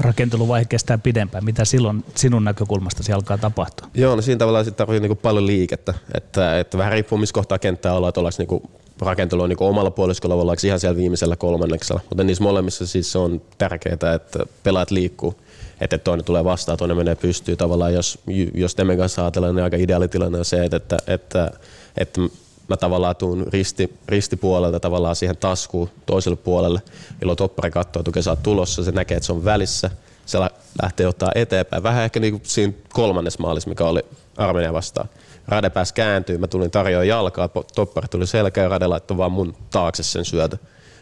[0.01, 3.89] rakenteluvaihe kestää pidempään, mitä silloin sinun näkökulmastasi alkaa tapahtua?
[3.95, 7.59] Joo, no siinä tavallaan sitten tarvitsee niin paljon liikettä, että, että vähän riippuu missä kohtaa
[7.59, 12.01] kenttää ollaan, että ollaanko niin rakentelu on niin omalla puoliskolla, ollaanko ihan siellä viimeisellä kolmanneksella,
[12.09, 15.35] mutta niissä molemmissa siis on tärkeää, että pelaat liikkuu
[15.81, 17.57] että toinen tulee vastaan, toinen menee pystyy.
[17.57, 18.19] Tavallaan jos,
[18.55, 21.51] jos Temen kanssa ajatellaan, niin aika ideaalitilanne on se, että, että, että,
[21.97, 22.21] että
[22.69, 26.83] mä tavallaan tuun risti, ristipuolelta tavallaan siihen taskuun toiselle puolelle,
[27.21, 29.91] jolloin toppari katsoo, että sä oot tulossa, se näkee, että se on välissä,
[30.27, 30.39] se
[30.83, 31.83] lähtee ottaa eteenpäin.
[31.83, 34.01] Vähän ehkä niin kuin siinä kolmannes maalissa, mikä oli
[34.37, 35.09] Armenia vastaan.
[35.49, 39.57] Rade pääsi kääntyy, mä tulin tarjoa jalkaa, toppari tuli selkä ja Rade laittoi vaan mun
[39.71, 40.59] taakse sen syötä.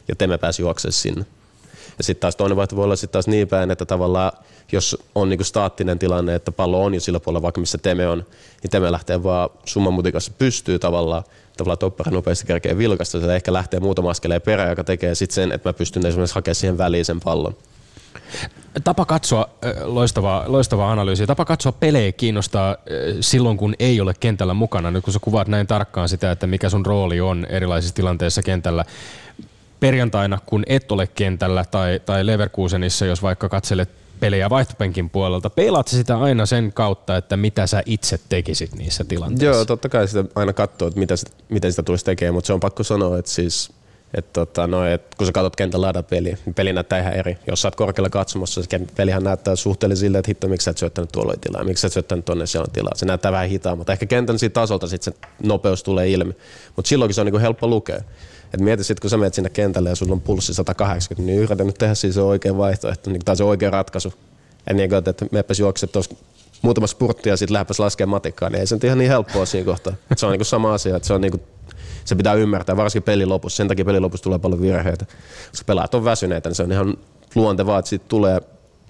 [0.09, 1.27] Ja Teme pääsi juoksemaan sinne.
[1.99, 4.33] Ja sitten taas toinen vaihtoehto voi olla sitten taas niin päin, että tavallaan
[4.73, 8.19] jos on niinku staattinen tilanne, että pallo on jo sillä puolella, vaikka missä Teme on,
[8.63, 11.23] niin Teme lähtee vaan summan mutikassa pystyy tavallaan,
[11.57, 15.53] tavallaan toppari nopeasti kerkee vilkasta, se ehkä lähtee muutama askeleen perään, joka tekee sitten sen,
[15.53, 17.57] että mä pystyn esimerkiksi hakemaan siihen väliin sen pallon.
[18.85, 19.49] Tapa katsoa,
[19.83, 22.77] loistava, loistava analyysi, tapa katsoa pelejä kiinnostaa
[23.21, 24.91] silloin, kun ei ole kentällä mukana.
[24.91, 28.85] Nyt kun sä kuvaat näin tarkkaan sitä, että mikä sun rooli on erilaisissa tilanteissa kentällä,
[29.81, 35.89] perjantaina, kun et ole kentällä tai, tai Leverkusenissa, jos vaikka katselet pelejä vaihtopenkin puolelta, peilaat
[35.89, 39.57] sitä aina sen kautta, että mitä sä itse tekisit niissä tilanteissa?
[39.57, 41.15] Joo, totta kai sitä aina katsoo, että mitä,
[41.49, 43.71] miten sitä tulisi tekemään, mutta se on pakko sanoa, että siis
[44.15, 47.39] että tota, no, et kun sä katsot kentän peliä, niin peli näyttää ihan eri.
[47.47, 50.79] Jos sä oot korkealla katsomassa, se pelihän näyttää suhteellisen silleen, että hitto, miksi sä et
[50.79, 52.93] syöttänyt tuolla tilaa, miksi sä et syöttänyt tonne siellä tilaa.
[52.95, 56.37] Se näyttää vähän hitaa, mutta ehkä kentän siitä tasolta sit se nopeus tulee ilmi.
[56.77, 58.01] Mutta silloinkin se on niinku helppo lukea.
[58.55, 61.65] Et mieti sitten, kun sä menet sinne kentälle ja sulla on pulssi 180, niin yritä
[61.65, 64.13] nyt tehdä siis se oikea vaihtoehto, niin, tai se oikea ratkaisu.
[64.67, 66.15] Ja niin kuin, että meepäs juokset tuossa
[66.63, 69.65] muutama spurtti ja sitten lähdepäs laskemaan matikkaa, niin ei se nyt ihan niin helppoa siinä
[69.65, 69.93] kohtaa.
[70.11, 71.43] Et se on niin kuin sama asia, että se on niin kuin,
[72.05, 73.57] se pitää ymmärtää, varsinkin pelin lopussa.
[73.57, 75.07] Sen takia pelin lopussa tulee paljon virheitä.
[75.51, 76.97] Koska pelaajat on väsyneitä, niin se on ihan
[77.35, 78.41] luontevaa, että siitä tulee,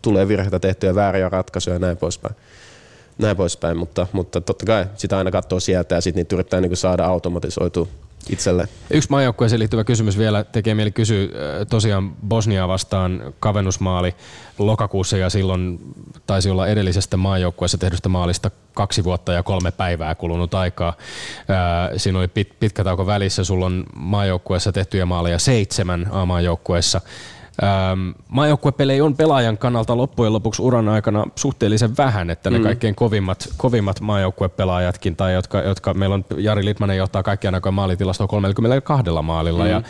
[0.03, 2.35] tulee virheitä tehtyä vääriä ratkaisuja ja näin poispäin.
[3.18, 6.71] Näin poispäin, mutta, mutta totta kai sitä aina katsoo sieltä ja sitten niitä yrittää niin
[6.71, 7.88] kuin saada automatisoitua
[8.29, 8.69] itselle.
[8.91, 11.29] Yksi maajoukkueeseen liittyvä kysymys vielä tekee mieli kysyä
[11.71, 14.14] tosiaan Bosniaa vastaan kavennusmaali
[14.59, 15.79] lokakuussa ja silloin
[16.27, 20.95] taisi olla edellisestä maajoukkueessa tehdystä maalista kaksi vuotta ja kolme päivää kulunut aikaa.
[21.97, 27.01] Siinä oli pit, pitkä tauko välissä, sulla on maajoukkueessa tehtyjä maaleja seitsemän A-maajoukkueessa.
[27.62, 32.64] Ähm, maajoukkuepelejä on pelaajan kannalta loppujen lopuksi uran aikana suhteellisen vähän, että ne mm.
[32.64, 38.27] kaikkein kovimmat, kovimmat maajoukkuepelaajatkin, tai jotka, jotka meillä on, Jari Litmanen johtaa kaikkiaan aikojen maalitilastoa
[38.27, 39.71] 32 maalilla, mm.
[39.71, 39.83] ja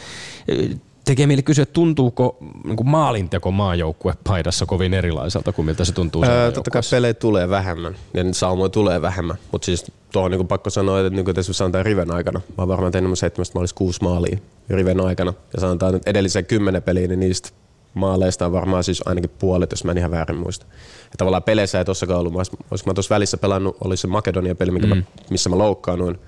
[1.08, 6.52] tekee mieli kysyä, että tuntuuko niin maalinteko maajoukkuepaidassa kovin erilaiselta kuin miltä se tuntuu öö,
[6.52, 11.00] Totta kai pelejä tulee vähemmän ja saumoja tulee vähemmän, mutta siis tuohon niin pakko sanoa,
[11.00, 14.38] että niin kuin tässä sanotaan Riven aikana, mä oon varmaan tehnyt seitsemästä maalista kuusi maalia
[14.70, 17.50] Riven aikana ja sanotaan, että edellisen kymmenen peliä, niin niistä
[17.94, 20.66] maaleista on varmaan siis ainakin puolet, jos mä en ihan väärin muista.
[21.04, 22.34] Ja tavallaan peleissä ei tossakaan ollut.
[22.34, 24.88] Olisiko mä tuossa välissä pelannut, oli se Makedonia peli, mm.
[24.88, 24.96] mä,
[25.30, 26.18] missä mä loukkaannuin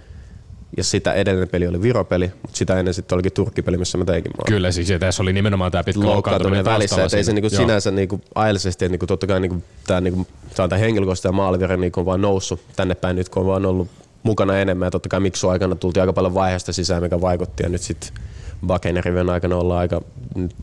[0.76, 4.32] ja sitä edellinen peli oli Viropeli, mutta sitä ennen sitten olikin Turkkipeli, missä mä teinkin
[4.32, 4.44] maan.
[4.46, 8.20] Kyllä, siis tässä oli nimenomaan tämä pitkä loukkaantuminen välissä, että ei se niinku sinänsä niinku
[8.34, 10.26] ajallisesti, että niinku totta kai niinku, tämä niinku,
[10.80, 13.88] henkilökohtaisesti ja maalivire niinku on vaan noussut tänne päin nyt, kun on vaan ollut
[14.22, 17.68] mukana enemmän ja totta kai Miksu aikana tultiin aika paljon vaiheesta sisään, mikä vaikutti ja
[17.68, 18.10] nyt sitten
[18.66, 20.02] Bakeneriven aikana ollaan aika,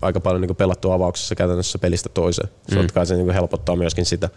[0.01, 2.49] aika paljon niinku pelattu avauksessa käytännössä pelistä toiseen.
[2.69, 2.81] Se mm.
[2.81, 4.29] totta kai se niinku helpottaa myöskin sitä.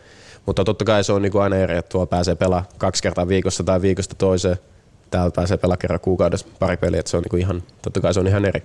[0.47, 3.65] Mutta totta kai se on niinku aina eri, että tuolla pääsee pelaamaan kaksi kertaa viikossa
[3.65, 4.57] tai viikosta toiseen
[5.11, 8.21] täällä pääsee pelaa kerran kuukaudessa pari peliä, että se on niinku ihan, totta kai se
[8.21, 8.63] on ihan eri.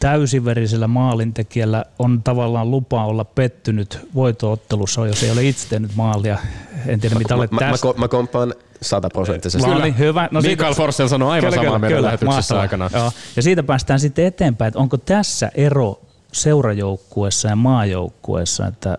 [0.00, 6.38] Täysiverisellä maalintekijällä on tavallaan lupa olla pettynyt voitoottelussa, jos ei ole itse tehnyt maalia.
[6.86, 7.86] En tiedä, mitä olet mä, tästä.
[7.86, 9.68] Mä, mä, mä komppaan sataprosenttisesti.
[9.68, 10.28] Kyllä, niin, hyvä.
[10.30, 12.90] No Mikael Forssell sanoi aivan kyllä, samaa meidän kyllä, lähetyksessä aikana.
[12.92, 13.12] Joo.
[13.36, 16.00] Ja siitä päästään sitten eteenpäin, että onko tässä ero
[16.32, 18.98] seurajoukkuessa ja maajoukkuessa, että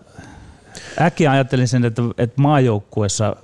[1.00, 3.36] äkkiä ajattelin sen, että, että maajoukkuessa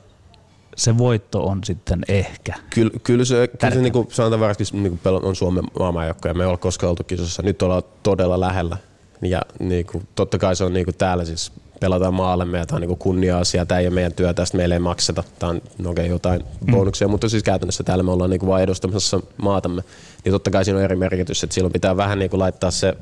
[0.79, 2.55] se voitto on sitten ehkä.
[2.75, 6.35] Kyllä, kyllä se, kyllä se niin kuin sanotaan varmasti niin kuin on Suomen maailmanjoukkoja.
[6.35, 7.43] Me ei ole koskaan oltu kisossa.
[7.43, 8.77] Nyt ollaan todella lähellä.
[9.23, 12.77] Ja niin kuin, totta kai se on niin kuin täällä siis pelataan maallemme ja tämä
[12.77, 13.67] on niin kunnia-asia.
[13.67, 15.25] Tämä ei ole meidän työ, tästä meille ei makseta.
[15.39, 16.73] Tämä on no okay, jotain mm.
[16.73, 19.83] bonuksia, mutta siis käytännössä täällä me ollaan niin kuin vain edustamassa maatamme.
[20.25, 22.95] Niin totta kai siinä on eri merkitys, että silloin pitää vähän niin kuin laittaa se,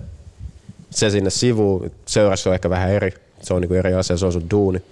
[0.91, 1.91] se sinne sivuun.
[2.07, 3.15] Seurassa on ehkä vähän eri.
[3.43, 4.83] Se on niin kuin eri asia, se on sun duuni.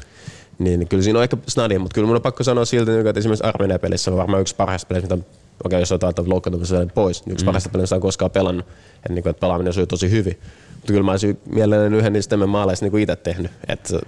[0.58, 3.18] Niin, kyllä siinä on ehkä snadia, mutta kyllä mun on pakko sanoa silti, niin että
[3.18, 5.28] esimerkiksi Armenian pelissä on varmaan yksi parhaista peleistä, mitä
[5.64, 7.46] okei, jos otetaan loukkaantumisen pois, niin yksi mm.
[7.46, 8.66] parhaista peleistä on koskaan pelannut.
[9.06, 10.38] Et, niin kuin, että pelaaminen sujuu tosi hyvin.
[10.74, 13.50] Mutta kyllä mä olisin mielelläni yhden niistä maaleista niin itse tehnyt.
[13.68, 13.98] Että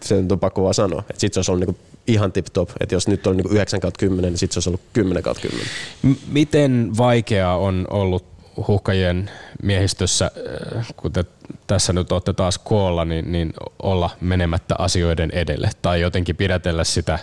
[0.00, 1.00] se on pakko vaan sanoa.
[1.00, 2.70] Että sit se olisi ollut niin ihan tip-top.
[2.80, 5.66] Että jos nyt on niin 9 10, niin sit se olisi ollut 10 10.
[6.02, 8.24] M- miten vaikeaa on ollut
[8.68, 9.30] huhkajien
[9.62, 10.30] miehistössä,
[10.76, 11.24] äh, kuten
[11.66, 13.52] tässä nyt olette taas koolla, niin, niin
[13.82, 17.20] olla menemättä asioiden edelle tai jotenkin pidätellä sitä äh,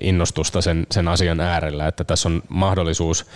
[0.00, 3.26] innostusta sen, sen asian äärellä, että tässä on mahdollisuus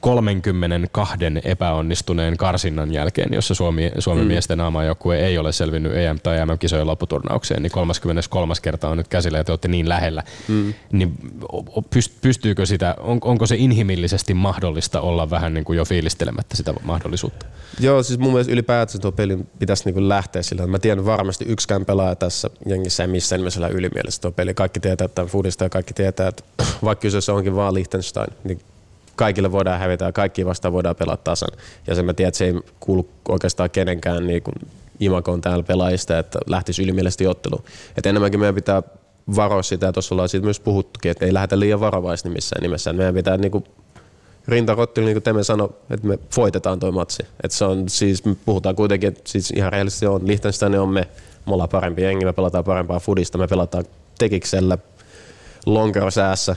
[0.00, 4.28] 32 epäonnistuneen karsinnan jälkeen, jossa Suomi, Suomen mm.
[4.28, 8.54] miesten aamajoukkue ei ole selvinnyt EM- tai MM-kisojen lopputurnaukseen, niin 33.
[8.62, 10.22] kerta on nyt käsillä ja te olette niin lähellä.
[10.48, 10.74] Mm.
[10.92, 11.18] Niin
[12.20, 17.46] pystyykö sitä, on, onko se inhimillisesti mahdollista olla vähän niin kuin jo fiilistelemättä sitä mahdollisuutta?
[17.80, 20.66] Joo, siis mun mielestä ylipäätään tuo peli pitäisi niin kuin lähteä sillä.
[20.66, 24.54] Mä tiedän varmasti yksikään pelaaja tässä jengissä ei missään nimessä ylimielistä tuo peli.
[24.54, 26.42] Kaikki tietää, että Foodista ja kaikki tietää, että
[26.84, 28.60] vaikka kyseessä onkin vaan Liechtenstein, niin
[29.16, 31.58] kaikille voidaan hävitä ja kaikki vastaan voidaan pelata tasan.
[31.86, 34.54] Ja sen mä tiedän, että se ei kuulu oikeastaan kenenkään niin kuin
[35.00, 37.62] imakoon täällä pelaajista, että lähtisi ylimielisesti otteluun.
[37.96, 38.82] Et enemmänkin meidän pitää
[39.36, 42.92] varoa sitä, ja tuossa ollaan siitä myös puhuttukin, että ei lähdetä liian varovaisesti missään nimessä.
[42.92, 43.64] Meidän pitää niin kuin
[44.48, 47.22] rintarottelu, niin kuin Teme sanoi, että me voitetaan toi matsi.
[47.44, 51.08] Että se on siis, me puhutaan kuitenkin, että siis ihan rehellisesti on, Liechtenstein on me,
[51.46, 53.84] me ollaan parempi jengi, me pelataan parempaa fudista, me pelataan
[54.18, 54.78] tekiksellä
[55.66, 56.56] lonkerosäässä,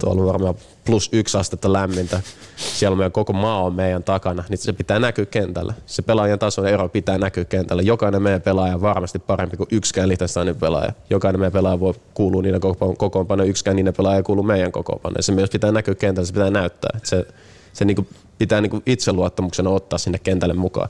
[0.00, 2.20] tuolla on varmaan plus yksi astetta lämmintä.
[2.56, 5.74] Siellä meidän koko maa on meidän takana, niin se pitää näkyä kentällä.
[5.86, 7.82] Se pelaajan tason ero pitää näkyä kentällä.
[7.82, 10.92] Jokainen meidän pelaaja on varmasti parempi kuin yksikään Liechtensteinin pelaaja.
[11.10, 12.60] Jokainen meidän pelaaja voi kuulua niiden
[12.96, 15.14] kokoonpano, yksikään niiden pelaaja kuuluu meidän kokoonpano.
[15.20, 17.00] Se myös pitää näkyä kentällä, se pitää näyttää.
[17.02, 17.26] Se,
[17.72, 18.06] se niinku
[18.38, 20.88] pitää niinku itseluottamuksena ottaa sinne kentälle mukaan.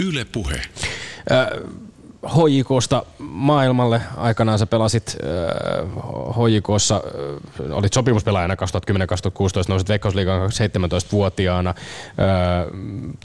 [0.00, 0.60] Yle puhe.
[1.32, 1.46] Äh,
[2.26, 4.00] HJKsta maailmalle.
[4.16, 5.88] Aikanaan sä pelasit äh,
[6.36, 8.58] HJKssa, äh, olit sopimuspelaajana 2010-2016,
[9.68, 11.70] nousit Veikkausliigan 17-vuotiaana.
[11.70, 11.76] Äh,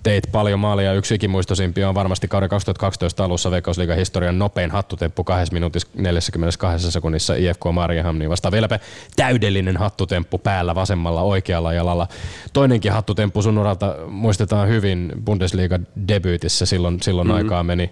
[0.04, 5.54] teit paljon maalia, yksi ikimuistoisimpia on varmasti kauden 2012 alussa Veikkausliigan historian nopein hattutemppu 2
[5.54, 8.52] minuutissa 42 sekunnissa IFK Mariehamniin vastaan.
[8.52, 8.80] Vieläpä
[9.16, 12.08] täydellinen hattutemppu päällä vasemmalla oikealla jalalla.
[12.54, 17.44] Toinenkin hattutemppu sun uralta muistetaan hyvin Bundesliga debyytissä silloin, silloin mm-hmm.
[17.44, 17.90] aikaa meni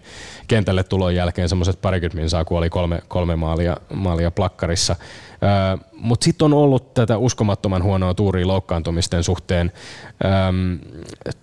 [0.47, 4.95] kentälle tulon jälkeen semmoiset parikymmentä minsaa, kun oli kolme, kolme maalia, maalia plakkarissa.
[5.97, 9.71] Mutta sitten on ollut tätä uskomattoman huonoa tuuria loukkaantumisten suhteen.
[10.25, 10.31] Öö,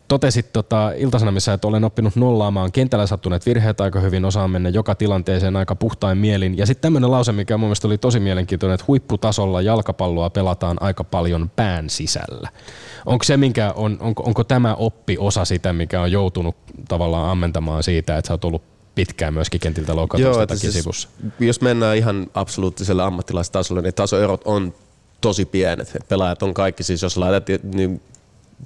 [0.08, 4.94] totesit tota Iltasanomissa, että olen oppinut nollaamaan kentällä sattuneet virheet aika hyvin, osaan mennä joka
[4.94, 6.58] tilanteeseen aika puhtain mielin.
[6.58, 11.04] Ja sitten tämmöinen lause, mikä mun mielestä oli tosi mielenkiintoinen, että huipputasolla jalkapalloa pelataan aika
[11.04, 12.48] paljon pään sisällä.
[13.06, 16.56] Onko se, minkä on, onko, onko tämä oppi osa sitä, mikä on joutunut
[16.88, 21.09] tavallaan ammentamaan siitä, että sä oot ollut pitkään myöskin kentiltä loukkaantumista takia siis, sivussa?
[21.40, 24.74] Jos mennään ihan absoluuttiselle ammattilaistasolle, niin tasoerot on
[25.20, 25.96] tosi pienet.
[25.96, 28.02] Et pelaajat on kaikki, siis jos laitat, niin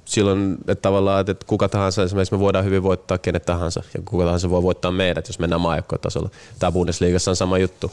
[0.05, 4.23] silloin, että tavallaan, että kuka tahansa, esimerkiksi me voidaan hyvin voittaa kenet tahansa, ja kuka
[4.23, 5.61] tahansa voi voittaa meidät, jos mennään
[6.01, 6.29] tasolla.
[6.59, 7.91] Tämä Bundesliigassa on sama juttu.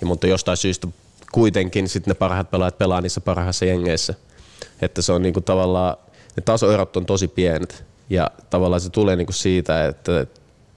[0.00, 0.88] Ja, mutta jostain syystä
[1.32, 4.14] kuitenkin sitten ne parhaat pelaajat pelaa niissä parhaissa jengeissä.
[4.82, 5.96] Että se on niinku tavallaan,
[6.36, 7.84] ne tasoerot on tosi pienet.
[8.10, 10.26] Ja tavallaan se tulee niinku siitä, että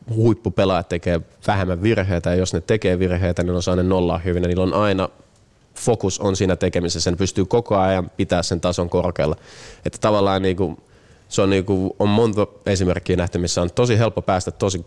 [0.10, 4.44] huippupelaajat tekee vähemmän virheitä, ja jos ne tekee virheitä, niin ne osaa ne nollaa hyvin,
[4.44, 5.10] ja niillä on aina
[5.76, 7.12] fokus on siinä tekemisessä.
[7.12, 9.36] Ne pystyy koko ajan pitää sen tason korkealla.
[9.86, 10.80] Että tavallaan niinku,
[11.30, 14.86] se on, niinku, on monta esimerkkiä nähty, missä on tosi helppo päästä tosi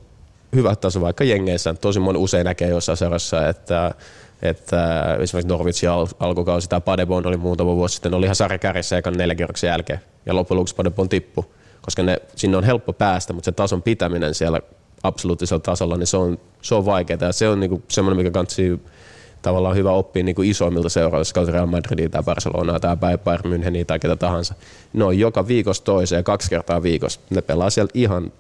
[0.54, 1.74] hyvä taso vaikka jengeissä.
[1.74, 3.94] Tosi moni usein näkee jossain seurassa, että
[4.42, 9.16] että esimerkiksi Norwichin al- alkukausi tai Padebon oli muutama vuosi sitten, oli ihan sarjakärjessä ekan
[9.16, 10.00] neljä kierroksen jälkeen.
[10.26, 11.44] Ja loppujen lopuksi Padebon tippu,
[11.82, 14.60] koska ne, sinne on helppo päästä, mutta se tason pitäminen siellä
[15.02, 17.18] absoluuttisella tasolla, niin se on, se on vaikeaa.
[17.20, 18.80] Ja se on niinku semmoinen, mikä kansi
[19.42, 23.84] tavallaan hyvä oppia niin kuin isoimmilta seuroilta, jos Real Madridia tai Barcelonaa tai Bayern Müncheniä
[23.86, 24.54] tai ketä tahansa.
[24.92, 27.20] Ne on joka viikossa toiseen kaksi kertaa viikossa.
[27.30, 28.32] Ne pelaa siellä ihan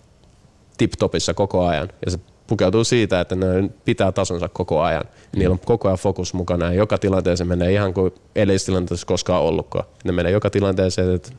[0.78, 1.88] tip-topissa koko ajan.
[2.04, 5.04] Ja se pukeutuu siitä, että ne pitää tasonsa koko ajan.
[5.36, 9.84] Niillä on koko ajan fokus mukana ja joka tilanteeseen menee ihan kuin edellistilanteessa koskaan ollutkaan.
[10.04, 11.30] Ne menee joka tilanteeseen, että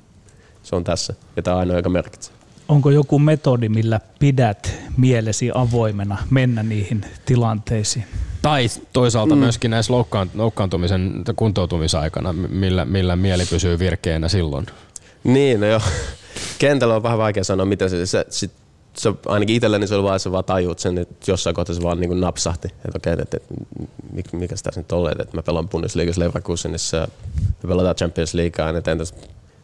[0.63, 2.38] se on tässä ja tämä on ainoa, joka merkitsee.
[2.69, 8.05] Onko joku metodi, millä pidät mielesi avoimena mennä niihin tilanteisiin?
[8.41, 9.39] Tai toisaalta mm.
[9.39, 9.93] myöskin näissä
[10.33, 14.65] loukkaantumisen kuntoutumisaikana, millä, millä mieli pysyy virkeänä silloin?
[15.23, 15.81] Niin, no joo.
[16.59, 18.49] Kentällä on vähän vaikea sanoa, mitä se, se, se,
[18.97, 21.99] se ainakin itselleni se oli vaan, se vaan tajuut sen, että jossain kohtaa se vaan
[21.99, 23.53] niin kuin napsahti, että okei, että, että
[24.13, 27.07] mikä, mikä sitä nyt oli, että mä pelaan Bundesliigassa Leverkusenissa,
[27.63, 29.13] me pelataan Champions Leaguea, että entäs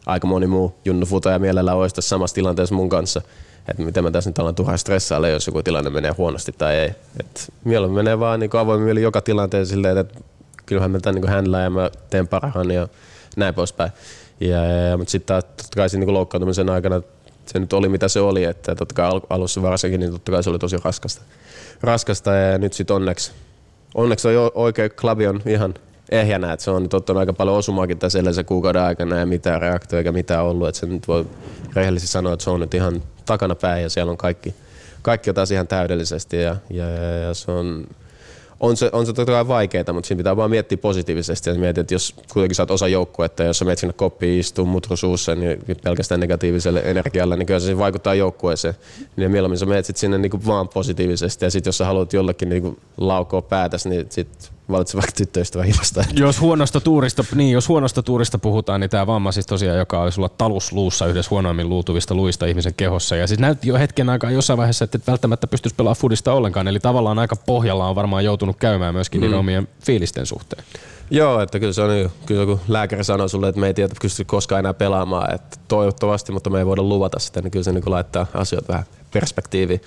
[0.06, 3.22] aika moni muu Junnu ja mielellään olisi tässä samassa tilanteessa mun kanssa–
[3.68, 6.92] että miten mä tässä nyt alan turhaan stressailla, jos joku tilanne menee huonosti tai ei.
[7.20, 10.20] Et mieluummin menee vaan niin avoimin joka tilanteen silleen, että
[10.66, 12.88] kyllähän mä tämän niin händlään ja mä teen parhaan ja
[13.36, 13.92] näin poispäin.
[14.40, 17.02] Ja, ja, ja, mutta sitten totta kai siinä niin loukkaantumisen aikana
[17.46, 20.50] se nyt oli mitä se oli, että totta kai alussa varsinkin, niin totta kai se
[20.50, 21.22] oli tosi raskasta.
[21.82, 23.32] raskasta ja nyt sitten onneksi,
[23.96, 25.74] onneksi on oikein klabi on ihan
[26.12, 29.98] ehjänä, että se on nyt aika paljon osumaakin tässä edellisen kuukauden aikana ja mitään reaktioita
[29.98, 31.26] eikä mitään ollut, että se nyt voi
[31.76, 34.56] rehellisesti sanoa, että se on nyt ihan takana päin ja siellä on kaikki,
[35.02, 37.88] kaikki jotain ihan täydellisesti ja, ja, ja, ja se on,
[38.60, 41.50] on se, on se totta kai vaikeaa, mutta siinä pitää vaan miettiä positiivisesti.
[41.50, 44.98] Ja mietit, että jos kuitenkin saat osa joukkuetta, jos sä menet sinne koppiin istuu mutru
[44.98, 48.74] suussa, niin pelkästään negatiiviselle energialle, niin kyllä se vaikuttaa joukkueeseen.
[49.16, 51.46] Niin mieluummin sä menet sinne niin vaan positiivisesti.
[51.46, 56.04] Ja sitten jos sä haluat jollekin niin laukoa päätäsi, niin sit valitse vaikka tyttöystävän ilmasta.
[56.14, 60.16] Jos huonosta tuurista, niin, jos huonosta tuurista puhutaan, niin tämä vamma siis tosiaan, joka olisi
[60.16, 63.16] sulla talusluussa yhdessä huonoimmin luutuvista luista ihmisen kehossa.
[63.16, 66.68] Ja siis näytti jo hetken aikaa jossain vaiheessa, että et välttämättä pystyisi pelaamaan fudista ollenkaan.
[66.68, 69.24] Eli tavallaan aika pohjalla on varmaan joutunut käymään myöskin mm.
[69.24, 70.64] niiden omien fiilisten suhteen.
[71.10, 74.02] Joo, että kyllä se on, kyllä kun lääkäri sanoo sulle, että me ei tiedä, että
[74.02, 77.72] pysty koskaan enää pelaamaan, että toivottavasti, mutta me ei voida luvata sitä, niin kyllä se
[77.72, 79.82] niin laittaa asiat vähän perspektiiviin,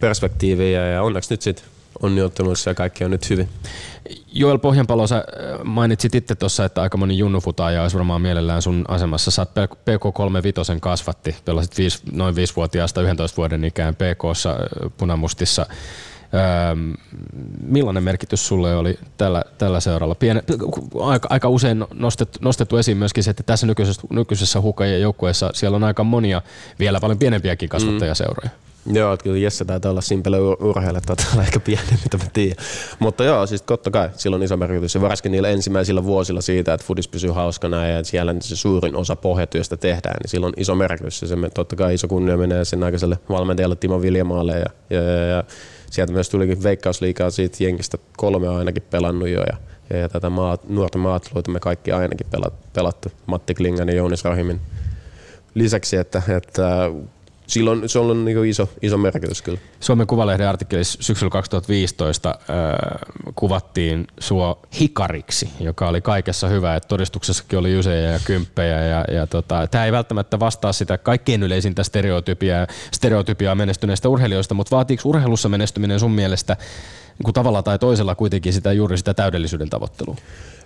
[0.00, 1.64] perspektiiviin ja, ja onneksi nyt sitten
[2.02, 3.48] onnitteluissa ja kaikki on nyt hyvin.
[4.32, 5.24] Joel Pohjanpalo, sä äh,
[5.64, 9.30] mainitsit itse tuossa, että aika moni junnufutaaja olisi varmaan mielellään sun asemassa.
[9.30, 15.66] Sä oot PK35 kasvatti, pelasit viis, noin 5-vuotiaasta 11 vuoden ikään PKssa äh, punamustissa.
[16.34, 16.96] Öö,
[17.62, 20.14] millainen merkitys sulle oli tällä, tällä seuralla?
[20.14, 20.42] Piene,
[21.00, 25.76] aika, aika usein nostettu, nostettu esiin myöskin se, että tässä nykyisessä, nykyisessä hukajien joukkueessa siellä
[25.76, 26.42] on aika monia
[26.78, 28.50] vielä paljon pienempiäkin kasvattajaseuroja.
[28.50, 28.71] Mm.
[28.86, 32.64] Joo, että kyllä Jesse taitaa olla simpele urheilija, taitaa olla ehkä pieni, mitä mä tiedän.
[32.98, 34.94] Mutta joo, siis totta kai sillä on iso merkitys.
[34.94, 39.16] Ja varsinkin niillä ensimmäisillä vuosilla siitä, että fudis pysyy hauskana ja siellä se suurin osa
[39.16, 41.22] pohjatyöstä tehdään, niin sillä on iso merkitys.
[41.22, 44.58] Ja se totta kai iso kunnia menee sen aikaiselle valmentajalle Timo Viljamaalle.
[44.58, 45.44] Ja, ja, ja, ja
[45.90, 49.40] sieltä myös tulikin veikkausliikaa siitä jengistä kolme on ainakin pelannut jo.
[49.40, 49.56] Ja,
[49.90, 52.26] ja, ja tätä maat, nuorten maatluita me kaikki ainakin
[52.72, 53.08] pelattu.
[53.26, 54.60] Matti Klingan ja Joonis Rahimin
[55.54, 56.90] lisäksi, että, että
[57.46, 59.58] silloin se on niin iso, iso merkitys kyllä.
[59.80, 62.36] Suomen Kuvalehden artikkelissa syksyllä 2015 äh,
[63.34, 66.76] kuvattiin sua hikariksi, joka oli kaikessa hyvä.
[66.76, 68.84] Et todistuksessakin oli jysejä ja kymppejä.
[68.84, 74.76] Ja, ja tota, Tämä ei välttämättä vastaa sitä kaikkein yleisintä stereotypiaa, stereotypiaa menestyneistä urheilijoista, mutta
[74.76, 76.56] vaatiiko urheilussa menestyminen sun mielestä
[77.24, 80.16] niin tavalla tai toisella kuitenkin sitä, juuri sitä täydellisyyden tavoittelua?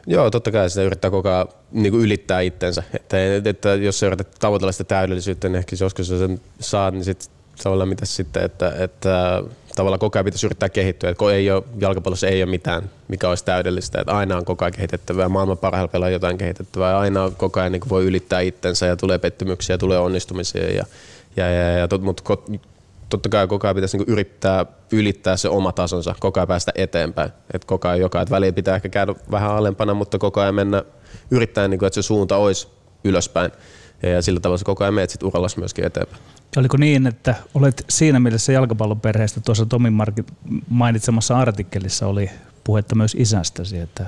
[0.06, 2.82] Joo, totta kai sitä yrittää koko ajan niin kuin ylittää itsensä.
[2.94, 7.30] Että, että jos yrität tavoitella sitä täydellisyyttä, niin ehkä joskus sen saat, niin sit
[7.62, 9.42] tavallaan mitä sitten, että, että
[9.76, 11.10] tavallaan koko ajan pitäisi yrittää kehittyä.
[11.10, 14.00] Että ei ole, jalkapallossa ei ole mitään, mikä olisi täydellistä.
[14.00, 17.72] Että aina on koko ajan kehitettävää, maailman parhailla pelaajilla jotain kehitettävää ja aina koko ajan
[17.72, 20.70] niin voi ylittää itsensä ja tulee pettymyksiä, tulee onnistumisia.
[20.70, 20.84] Ja,
[21.36, 22.22] ja, ja, ja mutta
[23.16, 27.30] totta kai koko ajan pitäisi niin yrittää ylittää se oma tasonsa, koko ajan päästä eteenpäin.
[27.54, 30.82] Et koko ajan joka, että väliin pitää ehkä käydä vähän alempana, mutta koko ajan mennä
[31.30, 32.68] yrittää, niin kuin, että se suunta olisi
[33.04, 33.52] ylöspäin.
[34.02, 36.22] Ja, ja sillä tavalla koko ajan menet sit urallas myöskin eteenpäin.
[36.56, 39.92] Oliko niin, että olet siinä mielessä jalkapalloperheestä tuossa Tomin
[40.68, 42.30] mainitsemassa artikkelissa oli
[42.64, 44.06] puhetta myös isästäsi, että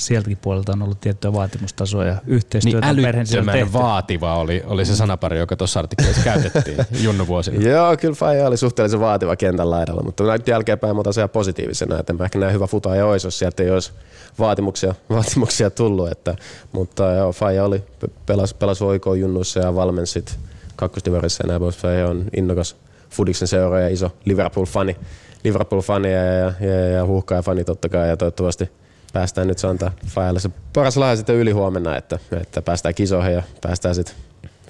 [0.00, 5.38] sieltäkin puolelta on ollut tiettyä vaatimustasoa ja yhteistyötä niin älyttömän vaativa oli, oli se sanapari,
[5.38, 7.68] joka tuossa artikkelissa käytettiin Junnu vuosina.
[7.68, 11.98] Joo, kyllä Faija oli suhteellisen vaativa kentän laidalla, mutta nyt jälkeenpäin mä otan sen positiivisena,
[11.98, 13.92] että mä ehkä näin hyvä ja olisi, jos sieltä ei olisi
[14.38, 16.36] vaatimuksia, vaatimuksia tullut, että,
[16.72, 17.84] mutta joo, Faija oli,
[18.26, 20.38] pelasi, pelasi oikoon junnuissa ja valmensit
[20.76, 22.06] kakkosdivarissa ja näin poispäin.
[22.06, 22.76] on innokas
[23.10, 24.96] Fudiksen seuraaja ja iso Liverpool-fani.
[25.44, 28.70] Liverpool-fani ja, ja, ja, ja huuhkaaja-fani totta kai ja toivottavasti
[29.12, 33.42] päästään nyt antaa Fajalle se paras lahja sitten yli huomenna, että, että päästään kisoihin ja
[33.60, 34.14] päästään sitten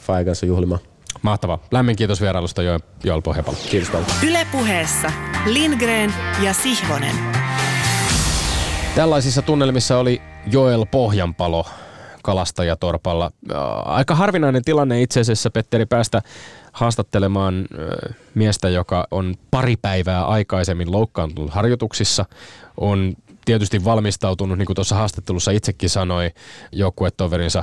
[0.00, 0.80] Fajan kanssa juhlimaan.
[1.22, 1.58] Mahtavaa.
[1.70, 3.56] Lämmin kiitos vierailusta Joel, Joel Pohjapalo.
[3.70, 4.08] Kiitos paljon.
[4.28, 5.12] Yle puheessa
[5.46, 7.16] Lindgren ja Sihvonen.
[8.94, 10.22] Tällaisissa tunnelmissa oli
[10.52, 11.66] Joel Pohjanpalo
[12.22, 13.30] kalastajatorpalla.
[13.84, 16.22] Aika harvinainen tilanne itse asiassa, Petteri, päästä
[16.72, 17.66] haastattelemaan
[18.34, 22.24] miestä, joka on pari päivää aikaisemmin loukkaantunut harjoituksissa,
[22.76, 23.14] on
[23.50, 26.30] tietysti valmistautunut, niin kuin tuossa haastattelussa itsekin sanoi,
[26.72, 27.62] joukkuetoverinsa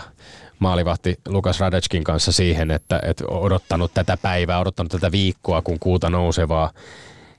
[0.60, 6.10] maalivahti Lukas Radetskin kanssa siihen, että, että odottanut tätä päivää, odottanut tätä viikkoa, kun kuuta
[6.10, 6.72] nousevaa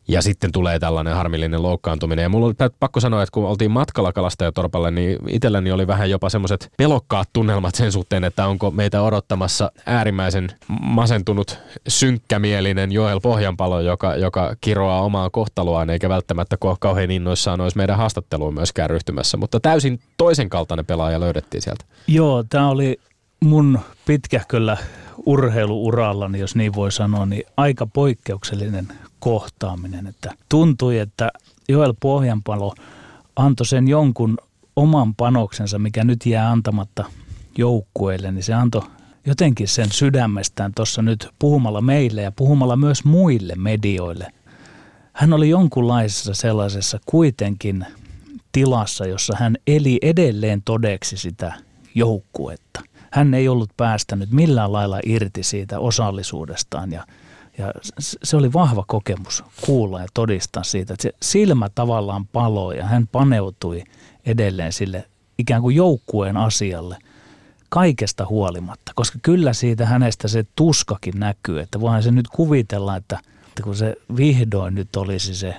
[0.09, 2.23] ja sitten tulee tällainen harmillinen loukkaantuminen.
[2.23, 6.29] Ja mulla on pakko sanoa, että kun oltiin matkalla kalastajatorpalle, niin itselläni oli vähän jopa
[6.29, 10.49] semmoiset pelokkaat tunnelmat sen suhteen, että onko meitä odottamassa äärimmäisen
[10.81, 17.97] masentunut, synkkämielinen Joel Pohjanpalo, joka, joka kiroaa omaa kohtaloaan, eikä välttämättä kauhean innoissaan olisi meidän
[17.97, 19.37] haastatteluun myöskään ryhtymässä.
[19.37, 21.85] Mutta täysin toisen kaltainen pelaaja löydettiin sieltä.
[22.07, 23.01] Joo, tämä oli
[23.41, 24.77] mun pitkähköllä
[25.27, 28.89] urheiluurallani, jos niin voi sanoa, niin aika poikkeuksellinen
[29.21, 30.07] kohtaaminen.
[30.07, 31.31] Että tuntui, että
[31.69, 32.75] Joel Pohjanpalo
[33.37, 34.39] antoi sen jonkun
[34.77, 37.05] oman panoksensa, mikä nyt jää antamatta
[37.59, 38.83] joukkueelle, niin se antoi
[39.27, 44.33] jotenkin sen sydämestään tuossa nyt puhumalla meille ja puhumalla myös muille medioille.
[45.13, 47.87] Hän oli jonkunlaisessa sellaisessa kuitenkin
[48.53, 51.53] tilassa, jossa hän eli edelleen todeksi sitä
[51.95, 52.88] joukkuetta.
[53.13, 57.07] Hän ei ollut päästänyt millään lailla irti siitä osallisuudestaan ja
[57.59, 62.87] ja se oli vahva kokemus kuulla ja todistaa siitä, että se silmä tavallaan paloi ja
[62.87, 63.85] hän paneutui
[64.27, 65.05] edelleen sille
[65.39, 66.99] ikään kuin joukkueen asialle
[67.69, 68.93] kaikesta huolimatta.
[68.95, 73.77] Koska kyllä siitä hänestä se tuskakin näkyy, että voihan se nyt kuvitella, että, että kun
[73.77, 75.57] se vihdoin nyt olisi se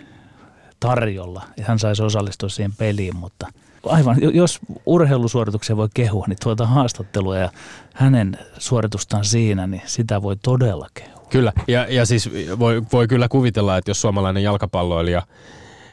[0.80, 3.48] tarjolla ja hän saisi osallistua siihen peliin, mutta
[3.86, 7.50] aivan, jos urheilusuorituksia voi kehua, niin tuota haastattelua ja
[7.94, 11.28] hänen suoritustaan siinä, niin sitä voi todella kehua.
[11.30, 15.22] Kyllä, ja, ja siis voi, voi kyllä kuvitella, että jos suomalainen jalkapalloilija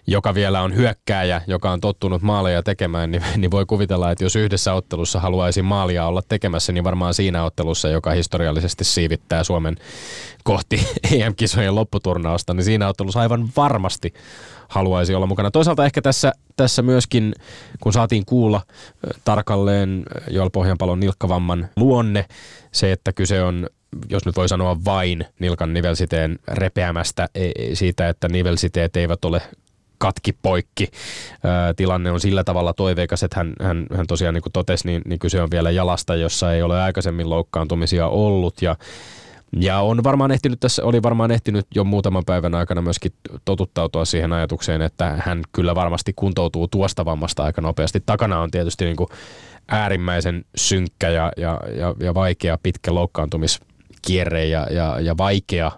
[0.06, 4.36] joka vielä on hyökkääjä, joka on tottunut maaleja tekemään, niin, niin voi kuvitella, että jos
[4.36, 9.76] yhdessä ottelussa haluaisi maalia olla tekemässä, niin varmaan siinä ottelussa, joka historiallisesti siivittää Suomen
[10.44, 14.14] kohti EM-kisojen lopputurnausta, niin siinä ottelussa aivan varmasti
[14.68, 15.50] haluaisi olla mukana.
[15.50, 17.34] Toisaalta ehkä tässä, tässä myöskin,
[17.80, 18.60] kun saatiin kuulla
[19.24, 22.24] tarkalleen Joel Pohjanpalon nilkkavamman luonne,
[22.72, 23.66] se, että kyse on
[24.08, 29.42] jos nyt voi sanoa vain nilkan nivelsiteen repeämästä e, e, siitä, että nivelsiteet eivät ole
[30.06, 30.88] katki poikki.
[31.76, 35.18] tilanne on sillä tavalla toiveikas, että hän, hän, hän tosiaan niin kuin totesi, niin, niin
[35.18, 38.76] kyse on vielä jalasta, jossa ei ole aikaisemmin loukkaantumisia ollut ja
[39.60, 43.12] ja on varmaan ehtinyt tässä, oli varmaan ehtinyt jo muutaman päivän aikana myöskin
[43.44, 48.02] totuttautua siihen ajatukseen, että hän kyllä varmasti kuntoutuu tuosta vammasta aika nopeasti.
[48.06, 49.08] Takana on tietysti niin kuin
[49.68, 55.72] äärimmäisen synkkä ja, ja, ja, ja vaikea pitkä loukkaantumiskierre ja, ja, ja vaikea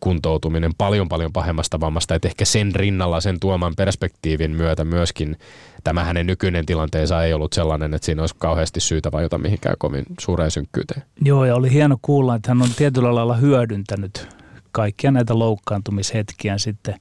[0.00, 5.36] kuntoutuminen paljon paljon pahemmasta vammasta, että ehkä sen rinnalla sen tuoman perspektiivin myötä myöskin
[5.84, 10.04] tämä hänen nykyinen tilanteensa ei ollut sellainen, että siinä olisi kauheasti syytä vajota mihinkään kovin
[10.20, 11.02] suureen synkkyyteen.
[11.22, 14.28] Joo, ja oli hieno kuulla, että hän on tietyllä lailla hyödyntänyt
[14.72, 16.94] kaikkia näitä loukkaantumishetkiä sitten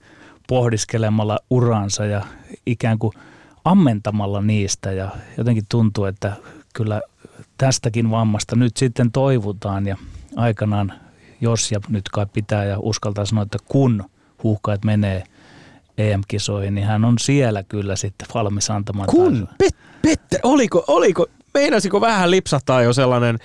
[0.47, 2.21] pohdiskelemalla uransa ja
[2.65, 3.13] ikään kuin
[3.65, 6.34] ammentamalla niistä ja jotenkin tuntuu, että
[6.74, 7.01] kyllä
[7.57, 9.97] tästäkin vammasta nyt sitten toivutaan ja
[10.36, 10.93] aikanaan
[11.44, 14.04] jos ja nyt kai pitää ja uskaltaa sanoa, että kun
[14.44, 15.24] huuhkajat menee
[15.98, 19.48] EM-kisoihin, niin hän on siellä kyllä sitten valmis antamaan Kun?
[19.64, 23.39] Pet- Petter, oliko, oliko, meinasiko vähän lipsahtaa jo sellainen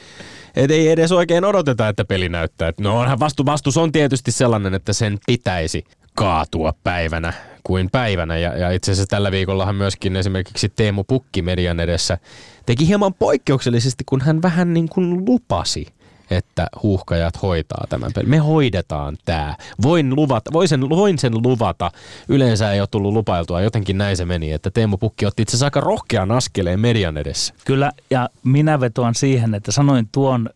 [0.56, 2.72] Et ei edes oikein odoteta, että peli näyttää.
[2.80, 5.84] No onhan vastu, vastus on tietysti sellainen, että sen pitäisi
[6.14, 7.32] kaatua päivänä
[7.64, 8.38] kuin päivänä.
[8.38, 12.18] Ja, ja itse asiassa tällä viikollahan myöskin esimerkiksi Teemu Pukki median edessä
[12.66, 15.86] teki hieman poikkeuksellisesti, kun hän vähän niin kuin lupasi
[16.30, 18.30] että huuhkajat hoitaa tämän pelin.
[18.30, 19.56] Me hoidetaan tämä.
[19.82, 21.90] Voin, luvata, voin, sen, voin sen luvata.
[22.28, 23.60] Yleensä ei ole tullut lupailtua.
[23.60, 27.54] Jotenkin näin se meni, että Teemu Pukki otti itse asiassa aika rohkean askeleen median edessä.
[27.64, 30.50] Kyllä, ja minä vetoan siihen, että sanoin tuon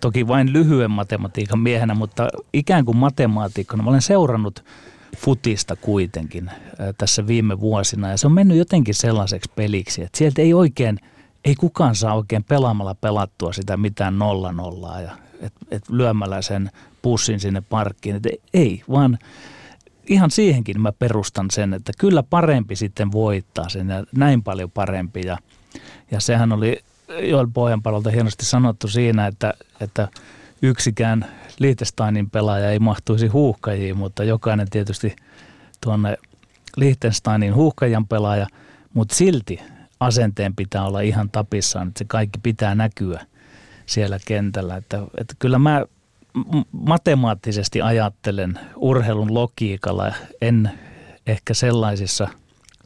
[0.00, 3.82] toki vain lyhyen matematiikan miehenä, mutta ikään kuin matemaatikkona.
[3.82, 4.64] Mä olen seurannut
[5.16, 6.50] futista kuitenkin
[6.98, 10.98] tässä viime vuosina ja se on mennyt jotenkin sellaiseksi peliksi, että sieltä ei oikein–
[11.44, 16.70] ei kukaan saa oikein pelaamalla pelattua sitä mitään nolla nollaa ja et, et lyömällä sen
[17.02, 18.16] pussin sinne parkkiin.
[18.16, 18.22] Et
[18.54, 19.18] ei, vaan
[20.06, 25.20] ihan siihenkin mä perustan sen, että kyllä parempi sitten voittaa sen ja näin paljon parempi.
[25.26, 25.38] Ja,
[26.10, 26.78] ja sehän oli
[27.22, 30.08] Joel Pohjanpalolta hienosti sanottu siinä, että, että
[30.62, 31.26] yksikään
[31.58, 35.16] Liechtensteinin pelaaja ei mahtuisi huuhkajiin, mutta jokainen tietysti
[35.80, 36.18] tuonne
[36.76, 38.46] Liechtensteinin huuhkajan pelaaja,
[38.94, 39.60] mutta silti
[40.00, 43.26] asenteen pitää olla ihan tapissaan, että se kaikki pitää näkyä
[43.86, 44.76] siellä kentällä.
[44.76, 45.84] Että, että kyllä mä
[46.72, 50.70] matemaattisesti ajattelen urheilun logiikalla, en
[51.26, 52.28] ehkä sellaisissa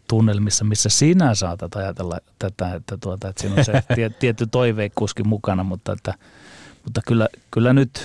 [0.09, 3.73] tunnelmissa, missä sinä saatat ajatella tätä, että, tuota, että siinä on se
[4.21, 6.15] tietty toiveikkuuskin mukana, mutta, että,
[6.85, 8.03] mutta kyllä, kyllä nyt,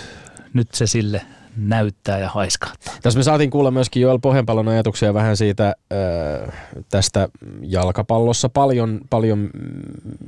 [0.53, 1.21] nyt se sille
[1.57, 2.93] näyttää ja haiskahtaa.
[3.01, 5.75] Tässä me saatiin kuulla myöskin Joel Pohjanpallon ajatuksia vähän siitä
[6.89, 7.29] tästä
[7.61, 9.49] jalkapallossa paljon, paljon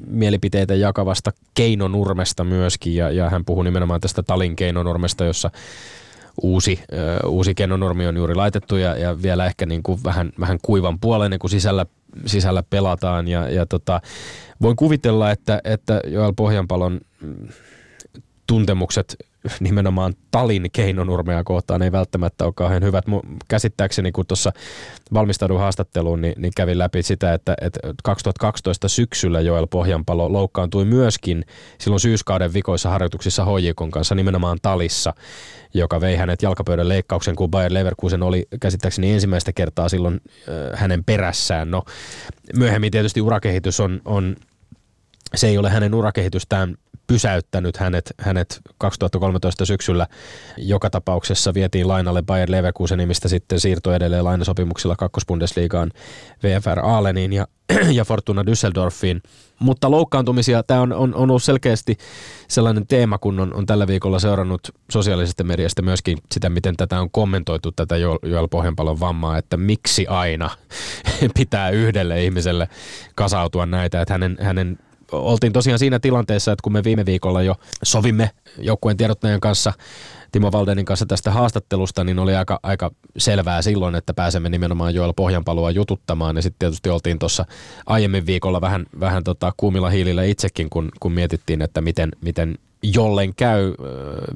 [0.08, 5.52] mielipiteitä jakavasta keinonurmesta myöskin ja, ja hän puhui nimenomaan tästä Talin keinonurmesta, jossa
[6.42, 6.80] uusi,
[7.28, 11.40] uusi keinonurmi on juuri laitettu ja, ja vielä ehkä niin kuin vähän, vähän kuivan puoleinen,
[11.40, 11.86] kun sisällä,
[12.26, 14.02] sisällä pelataan ja, ja tota,
[14.62, 17.00] voin kuvitella, että, että Joel Pohjanpalon
[18.48, 19.16] tuntemukset
[19.60, 23.06] nimenomaan Talin keinonurmea kohtaan ei välttämättä ole kauhean hyvät.
[23.48, 24.52] Käsittääkseni, kun tuossa
[25.14, 31.46] valmistaudun haastatteluun, niin, niin kävin läpi sitä, että, että 2012 syksyllä Joel Pohjanpalo loukkaantui myöskin
[31.78, 35.14] silloin syyskauden vikoissa harjoituksissa Hojikon kanssa nimenomaan Talissa,
[35.74, 41.04] joka vei hänet jalkapöydän leikkauksen, kun Bayer Leverkusen oli käsittääkseni ensimmäistä kertaa silloin äh, hänen
[41.04, 41.72] perässään.
[41.72, 41.84] No,
[42.56, 44.36] myöhemmin tietysti urakehitys on, on
[45.36, 46.76] se ei ole hänen urakehitystään
[47.08, 50.08] pysäyttänyt hänet, hänet 2013 syksyllä.
[50.58, 55.92] Joka tapauksessa vietiin lainalle Bayer Leverkusen, mistä sitten siirtoi edelleen lainasopimuksilla kakkosbundesliigaan
[56.44, 57.48] VFR Aaleniin ja,
[57.98, 59.22] ja Fortuna Düsseldorfiin.
[59.60, 61.98] Mutta loukkaantumisia, tämä on, on, on ollut selkeästi
[62.48, 67.12] sellainen teema, kun on, on tällä viikolla seurannut sosiaalisesta mediasta myöskin sitä, miten tätä on
[67.12, 70.50] kommentoitu, tätä Joel Pohjanpalon vammaa, että miksi aina
[71.38, 72.70] pitää yhdelle ihmiselle
[73.16, 74.80] kasautua näitä, että hänen, hänen
[75.12, 79.74] oltiin tosiaan siinä tilanteessa, että kun me viime viikolla jo sovimme joukkueen tiedottajan kanssa,
[80.32, 85.14] Timo Valdenin kanssa tästä haastattelusta, niin oli aika, aika selvää silloin, että pääsemme nimenomaan Joel
[85.16, 86.36] Pohjanpalua jututtamaan.
[86.36, 87.46] Ja sitten tietysti oltiin tuossa
[87.86, 93.36] aiemmin viikolla vähän, vähän tota kuumilla hiilillä itsekin, kun, kun mietittiin, että miten, miten jollen
[93.36, 93.74] käy,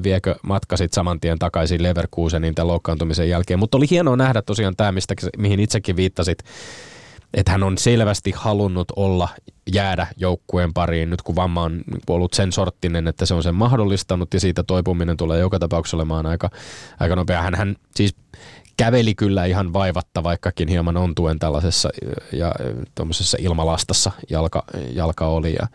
[0.04, 3.60] viekö matka sitten saman tien takaisin Leverkusenin tämän loukkaantumisen jälkeen.
[3.60, 4.94] Mutta oli hienoa nähdä tosiaan tämä,
[5.38, 6.44] mihin itsekin viittasit,
[7.34, 9.30] että hän on selvästi halunnut olla,
[9.74, 14.34] jäädä joukkueen pariin nyt kun vamma on ollut sen sorttinen, että se on sen mahdollistanut
[14.34, 16.50] ja siitä toipuminen tulee joka tapauksessa olemaan aika,
[17.00, 17.42] aika nopea.
[17.42, 18.16] Hän, hän siis
[18.78, 21.90] käveli kyllä ihan vaivatta, vaikkakin hieman ontuen tällaisessa
[22.32, 22.56] ja
[22.96, 24.64] tuommoisessa ilmalastassa jalka,
[24.94, 25.54] jalka oli.
[25.60, 25.68] Ja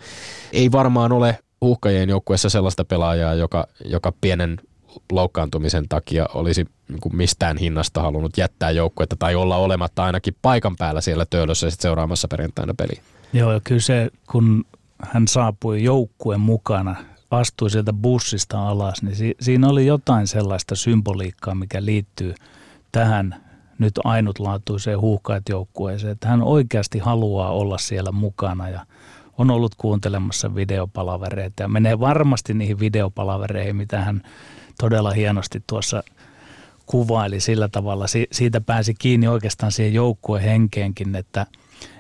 [0.53, 4.61] ei varmaan ole uhkajien joukkueessa sellaista pelaajaa, joka, joka pienen
[5.13, 11.01] loukkaantumisen takia olisi niin mistään hinnasta halunnut jättää joukkuetta tai olla olematta ainakin paikan päällä
[11.01, 13.03] siellä töölössä ja seuraamassa perjantaina peliä.
[13.33, 14.65] Joo, ja kyllä se, kun
[15.03, 16.97] hän saapui joukkueen mukana,
[17.31, 22.35] astui sieltä bussista alas, niin si- siinä oli jotain sellaista symboliikkaa, mikä liittyy
[22.93, 23.43] tähän
[23.79, 28.87] nyt ainutlaatuiseen huuhkaat joukkueeseen, että hän oikeasti haluaa olla siellä mukana ja
[29.39, 34.23] on ollut kuuntelemassa videopalavereita ja menee varmasti niihin videopalavereihin, mitä hän
[34.79, 36.03] todella hienosti tuossa
[36.87, 38.07] kuvaili sillä tavalla.
[38.07, 41.47] Si- siitä pääsi kiinni oikeastaan siihen joukkueen henkeenkin, että,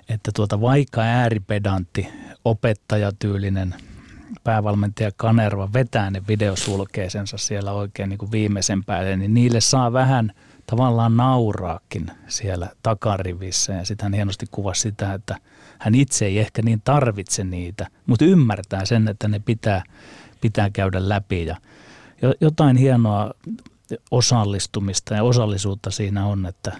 [0.08, 2.08] että tuota, vaikka ääripedantti,
[2.44, 3.74] opettajatyylinen
[4.44, 10.32] päävalmentaja Kanerva vetää ne videosulkeisensa siellä oikein niin kuin viimeisen päälle, niin niille saa vähän
[10.66, 13.72] tavallaan nauraakin siellä takarivissä.
[13.72, 15.36] Ja sitten hän hienosti kuvasi sitä, että
[15.78, 19.82] hän itse ei ehkä niin tarvitse niitä, mutta ymmärtää sen, että ne pitää,
[20.40, 21.46] pitää käydä läpi.
[21.46, 21.56] Ja
[22.40, 23.30] jotain hienoa
[24.10, 26.72] osallistumista ja osallisuutta siinä on, että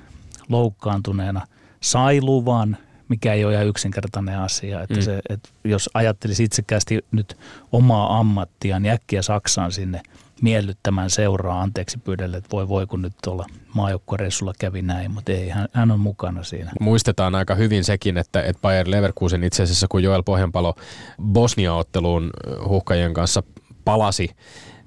[0.49, 1.47] loukkaantuneena
[1.81, 2.77] sai luvan
[3.09, 4.83] mikä ei ole ihan yksinkertainen asia.
[4.83, 5.03] Että Mm.
[5.03, 7.37] se, että jos ajattelisi itsekästi nyt
[7.73, 10.03] omaa ammattia, niin äkkiä Saksaan sinne
[10.43, 15.49] miellyttämään seuraa anteeksi pyydelle, että voi voi kun nyt tuolla maajoukkuereissulla kävi näin, mutta ei,
[15.49, 16.71] hän, hän on mukana siinä.
[16.81, 20.75] Muistetaan aika hyvin sekin, että, että Bayer Leverkusen itse asiassa, kun Joel Pohjanpalo
[21.23, 22.31] Bosnia-otteluun
[22.69, 23.43] huhkajien kanssa
[23.85, 24.31] palasi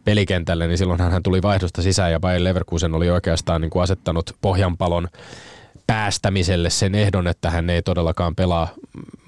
[0.09, 4.35] pelikentälle, niin silloin hän tuli vaihdosta sisään ja Bayer Leverkusen oli oikeastaan niin kuin asettanut
[4.41, 5.07] Pohjanpalon
[5.87, 8.67] päästämiselle sen ehdon, että hän ei todellakaan pelaa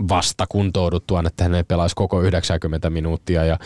[0.10, 3.46] vasta kuntouduttuaan, että hän ei pelaisi koko 90 minuuttia.
[3.46, 3.58] Ja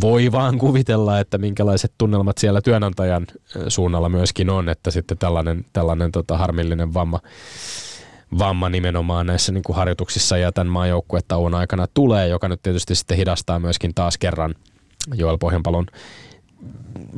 [0.00, 3.26] voi vaan kuvitella, että minkälaiset tunnelmat siellä työnantajan
[3.68, 7.20] suunnalla myöskin on, että sitten tällainen, tällainen tota harmillinen vamma,
[8.38, 13.16] vamma nimenomaan näissä niin kuin harjoituksissa ja tämän maajoukkuetauon aikana tulee, joka nyt tietysti sitten
[13.16, 14.54] hidastaa myöskin taas kerran
[15.14, 15.86] Joel Pohjanpalon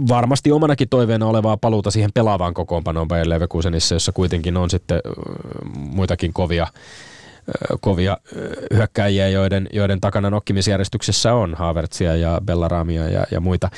[0.09, 5.01] varmasti omanakin toiveena olevaa paluuta siihen pelaavaan kokoonpanoon Bayer Leverkusenissa, jossa kuitenkin on sitten
[5.75, 6.67] muitakin kovia
[7.81, 8.19] kovia
[8.75, 13.71] hyökkäjiä, joiden, joiden takana nokkimisjärjestyksessä on Havertzia ja Bellaramia ja, ja muita.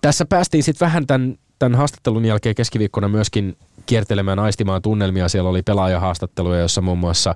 [0.00, 3.56] Tässä päästiin sitten vähän tämän, tämän haastattelun jälkeen keskiviikkona myöskin
[3.86, 5.28] kiertelemään aistimaan tunnelmia.
[5.28, 7.34] Siellä oli pelaajahaastatteluja, jossa muun muassa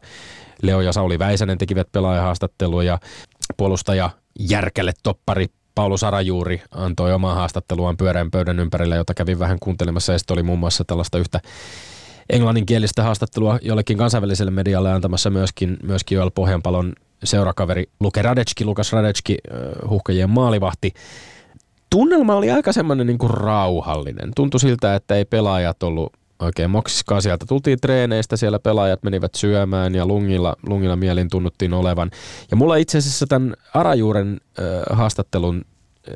[0.62, 2.98] Leo ja Sauli Väisänen tekivät pelaajahaastatteluja.
[3.56, 5.46] Puolustaja Järkälle toppari
[5.78, 10.12] Paulus Arajuuri antoi omaa haastatteluaan pyöreän pöydän ympärillä, jota kävin vähän kuuntelemassa.
[10.12, 11.40] Ja oli muun muassa tällaista yhtä
[12.30, 16.92] englanninkielistä haastattelua jollekin kansainväliselle medialle antamassa myöskin, myöskin Joel Pohjanpalon
[17.24, 19.38] seurakaveri Luke Radecki, Lukas Radecki,
[19.90, 20.92] huhkajien maalivahti.
[21.90, 24.30] Tunnelma oli aika semmoinen niin kuin rauhallinen.
[24.36, 27.46] Tuntui siltä, että ei pelaajat ollut oikein moksiskaan sieltä.
[27.46, 32.10] Tultiin treeneistä, siellä pelaajat menivät syömään ja lungilla, lungilla mielin tunnuttiin olevan.
[32.50, 34.64] Ja mulla itse asiassa tämän Arajuuren äh,
[34.98, 35.64] haastattelun
[36.08, 36.14] äh,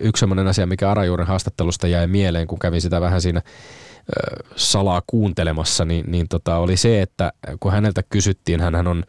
[0.00, 5.02] yksi semmoinen asia, mikä Arajuuren haastattelusta jäi mieleen, kun kävin sitä vähän siinä ö, salaa
[5.06, 9.04] kuuntelemassa, niin, niin tota, oli se, että kun häneltä kysyttiin, hän on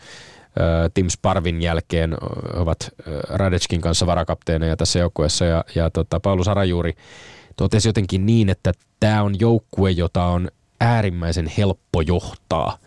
[0.94, 2.18] Tim Sparvin jälkeen
[2.54, 2.90] ovat
[3.30, 6.94] Radetskin kanssa varakapteeneja tässä joukkueessa ja, ja tota, Paulus Arajuuri
[7.58, 10.48] totesi jotenkin niin, että tämä on joukkue, jota on
[10.82, 12.78] äärimmäisen helppo johtaa.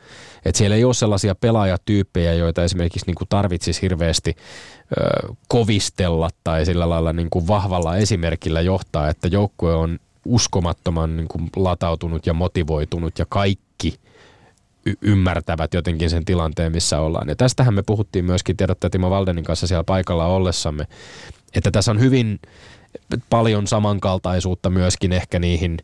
[0.45, 6.67] Et siellä ei ole sellaisia pelaajatyyppejä, joita esimerkiksi niin kuin tarvitsisi hirveästi ö, kovistella tai
[6.67, 12.35] sillä lailla niin kuin vahvalla esimerkillä johtaa, että joukkue on uskomattoman niin kuin latautunut ja
[12.35, 13.95] motivoitunut ja kaikki
[14.87, 17.29] y- ymmärtävät jotenkin sen tilanteen, missä ollaan.
[17.29, 20.87] Ja tästähän me puhuttiin myöskin, tiedätte Timo Valdenin kanssa siellä paikalla ollessamme,
[21.55, 22.41] että tässä on hyvin
[23.31, 25.79] paljon samankaltaisuutta myöskin ehkä niihin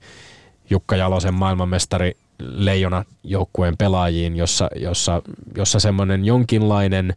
[0.71, 5.23] Jukka Jalosen maailmanmestari leijona joukkueen pelaajiin, jossa, jossa,
[5.57, 7.15] jossa semmoinen jonkinlainen,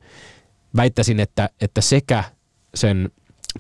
[0.76, 2.24] väittäisin, että, että sekä
[2.76, 3.10] sen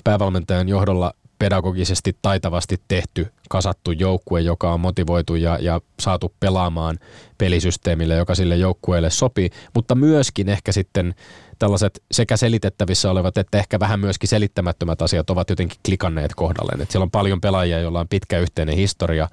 [0.03, 6.99] päävalmentajan johdolla pedagogisesti taitavasti tehty, kasattu joukkue, joka on motivoitu ja, ja saatu pelaamaan
[7.37, 11.15] pelisysteemille, joka sille joukkueelle sopii, mutta myöskin ehkä sitten
[11.59, 16.81] tällaiset sekä selitettävissä olevat että ehkä vähän myöskin selittämättömät asiat ovat jotenkin klikanneet kohdalleen.
[16.81, 19.29] Et siellä on paljon pelaajia, joilla on pitkä yhteinen historia,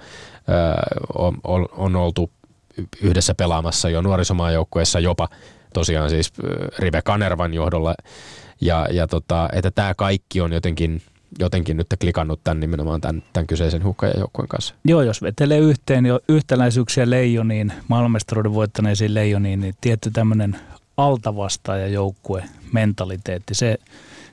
[1.19, 2.31] on, on, on oltu
[3.01, 5.29] yhdessä pelaamassa jo nuorisomaajoukkueessa jopa
[5.75, 6.33] tosiaan siis
[6.79, 7.95] Rive Kanervan johdolla
[8.61, 11.03] ja, ja tota, että tämä kaikki on jotenkin
[11.39, 14.75] jotenkin nyt klikannut tämän nimenomaan tämän, tämän kyseisen hukkajajoukkueen kanssa.
[14.85, 20.57] Joo, jos vetelee yhteen jo yhtäläisyyksiä leijoniin, maailmanmestaruuden voittaneisiin leijoniin, niin tietty tämmöinen
[20.97, 23.79] altavastaaja-joukkue mentaliteetti, se,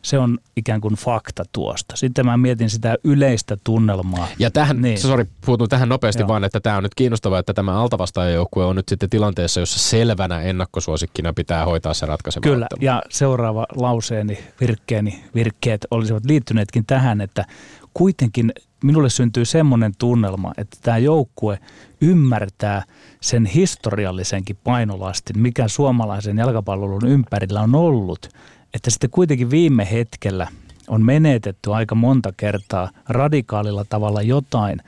[0.02, 1.96] se on ikään kuin fakta tuosta.
[1.96, 4.28] Sitten mä mietin sitä yleistä tunnelmaa.
[4.40, 4.98] Ja tähän, niin.
[4.98, 6.28] Sori, puutun tähän nopeasti Joo.
[6.28, 10.42] vaan, että tämä on nyt kiinnostavaa, että tämä altavastaajajoukkue on nyt sitten tilanteessa, jossa selvänä
[10.42, 12.86] ennakkosuosikkina pitää hoitaa se ratkaiseva Kyllä, ottelu.
[12.86, 17.46] ja seuraava lauseeni, virkkeeni, virkkeet olisivat liittyneetkin tähän, että
[17.94, 18.52] kuitenkin
[18.84, 21.60] minulle syntyy semmoinen tunnelma, että tämä joukkue
[22.04, 22.84] ymmärtää
[23.22, 28.30] sen historiallisenkin painolastin, mikä suomalaisen jalkapallon ympärillä on ollut,
[28.74, 30.48] että sitten kuitenkin viime hetkellä
[30.88, 34.80] on menetetty aika monta kertaa radikaalilla tavalla jotain,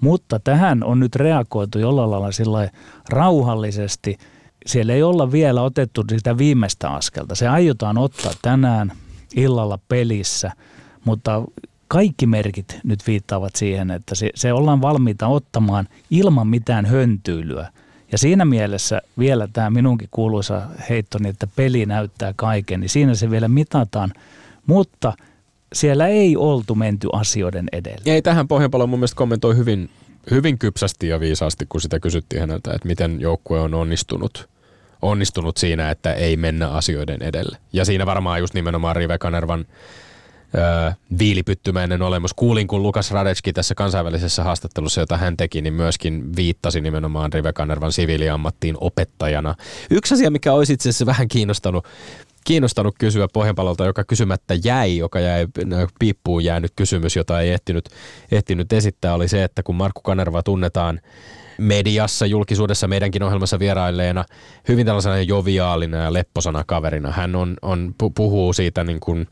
[0.00, 2.70] mutta tähän on nyt reagoitu jollain lailla sillä
[3.08, 4.18] rauhallisesti.
[4.66, 7.34] Siellä ei olla vielä otettu sitä viimeistä askelta.
[7.34, 8.92] Se aiotaan ottaa tänään
[9.36, 10.52] illalla pelissä,
[11.04, 11.42] mutta
[11.90, 17.72] kaikki merkit nyt viittaavat siihen, että se, se ollaan valmiita ottamaan ilman mitään höntyylyä.
[18.12, 23.30] Ja siinä mielessä vielä tämä minunkin kuuluisa heittoni, että peli näyttää kaiken, niin siinä se
[23.30, 24.12] vielä mitataan.
[24.66, 25.12] Mutta
[25.72, 28.02] siellä ei oltu menty asioiden edelle.
[28.06, 29.90] Ei tähän Pohjanpalo mun mielestä kommentoi hyvin,
[30.30, 34.48] hyvin kypsästi ja viisaasti, kun sitä kysyttiin häneltä, että miten joukkue on onnistunut,
[35.02, 37.58] onnistunut siinä, että ei mennä asioiden edelle.
[37.72, 39.64] Ja siinä varmaan just nimenomaan Rive Kanervan
[40.54, 42.34] öö, viilipyttymäinen olemus.
[42.34, 47.52] Kuulin, kun Lukas Radetski tässä kansainvälisessä haastattelussa, jota hän teki, niin myöskin viittasi nimenomaan Rive
[47.52, 49.54] Kanervan siviiliammattiin opettajana.
[49.90, 51.86] Yksi asia, mikä olisi itse asiassa vähän kiinnostanut
[52.44, 55.46] kiinnostanut kysyä Pohjanpalolta, joka kysymättä jäi, joka jäi
[55.98, 57.88] piippuun jäänyt kysymys, jota ei ehtinyt,
[58.32, 61.00] ehtinyt esittää, oli se, että kun Markku Kanerva tunnetaan
[61.58, 64.24] mediassa, julkisuudessa, meidänkin ohjelmassa vierailleena
[64.68, 67.10] hyvin tällaisena joviaalina ja lepposana kaverina.
[67.10, 69.26] Hän on, on, puhuu siitä niin kuin,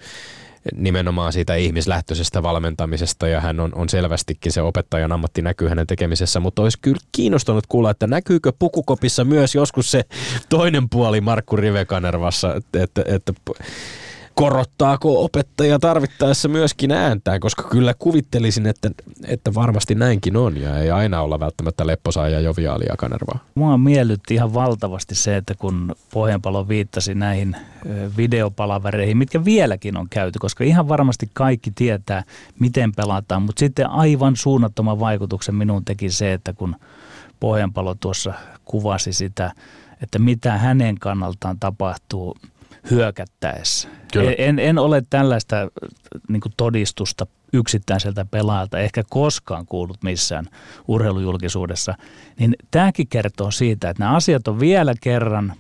[0.75, 6.41] nimenomaan siitä ihmislähtöisestä valmentamisesta ja hän on, on selvästikin se opettajan ammatti näkyy hänen tekemisessä,
[6.41, 10.05] mutta olisi kyllä kiinnostunut kuulla, että näkyykö pukukopissa myös joskus se
[10.49, 13.33] toinen puoli Markku Rivekanervassa, että, että, että
[14.39, 18.91] korottaako opettaja tarvittaessa myöskin ääntää, koska kyllä kuvittelisin, että,
[19.25, 23.39] että varmasti näinkin on ja ei aina olla välttämättä lepposaa ja joviaalia Kanervaa.
[23.55, 27.57] Mua miellytti ihan valtavasti se, että kun Pohjanpalo viittasi näihin
[28.17, 32.25] videopalavereihin, mitkä vieläkin on käyty, koska ihan varmasti kaikki tietää,
[32.59, 36.77] miten pelataan, mutta sitten aivan suunnattoman vaikutuksen minun teki se, että kun
[37.41, 38.35] Pohjanpalo tuossa
[38.65, 39.53] kuvasi sitä,
[40.03, 42.37] että mitä hänen kannaltaan tapahtuu–
[42.91, 43.89] hyökättäessä.
[44.13, 44.33] Kyllä.
[44.39, 45.57] En, en ole tällaista
[46.29, 50.45] niin todistusta yksittäiseltä pelaajalta ehkä koskaan kuullut missään
[50.89, 51.95] urheilujulkisuudessa,
[52.39, 55.53] niin tämäkin kertoo siitä, että nämä asiat on vielä kerran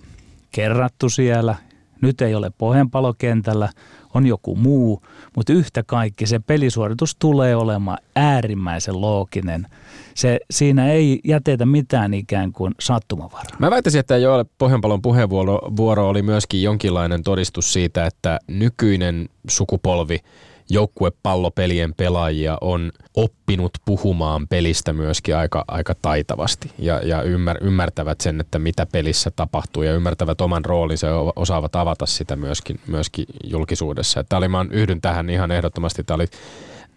[0.53, 1.55] kerrattu siellä.
[2.01, 3.69] Nyt ei ole pohjanpalokentällä,
[4.15, 5.03] on joku muu,
[5.37, 9.67] mutta yhtä kaikki se pelisuoritus tulee olemaan äärimmäisen looginen.
[10.15, 13.57] Se, siinä ei jätetä mitään ikään kuin sattumavaraa.
[13.59, 20.19] Mä väittäisin, että Joel Pohjanpalon puheenvuoro oli myöskin jonkinlainen todistus siitä, että nykyinen sukupolvi–
[20.71, 28.41] joukkuepallopelien pelaajia on oppinut puhumaan pelistä myöskin aika, aika taitavasti ja, ja ymmär, ymmärtävät sen,
[28.41, 34.25] että mitä pelissä tapahtuu ja ymmärtävät oman roolinsa ja osaavat avata sitä myöskin, myöskin julkisuudessa.
[34.25, 36.27] Tämä oli, mä yhdyn tähän ihan ehdottomasti, tämä oli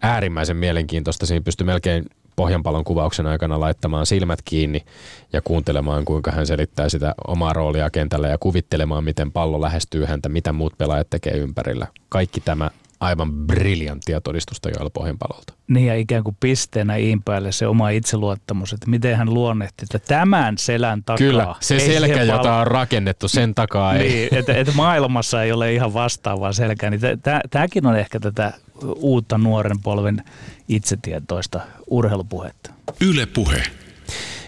[0.02, 2.04] äärimmäisen mielenkiintoista, siinä pystyi melkein
[2.36, 4.84] Pohjanpalon kuvauksen aikana laittamaan silmät kiinni
[5.32, 10.28] ja kuuntelemaan, kuinka hän selittää sitä omaa roolia kentällä ja kuvittelemaan, miten pallo lähestyy häntä,
[10.28, 11.86] mitä muut pelaajat tekee ympärillä.
[12.08, 12.70] Kaikki tämä
[13.02, 15.54] aivan briljanttia todistusta Joel Pohjanpalolta.
[15.68, 19.98] Niin ja ikään kuin pisteenä iin päälle se oma itseluottamus, että miten hän luonnehti, että
[19.98, 21.18] tämän selän takaa.
[21.18, 24.08] Kyllä, se selkä, jota pal- on rakennettu, sen takaa ei.
[24.08, 27.00] Niin, että, että maailmassa ei ole ihan vastaavaa selkää, niin
[27.50, 28.52] tämäkin on ehkä tätä
[28.96, 30.22] uutta nuoren polven
[30.68, 32.70] itsetietoista urheilupuhetta.
[33.00, 33.62] Yle puhe.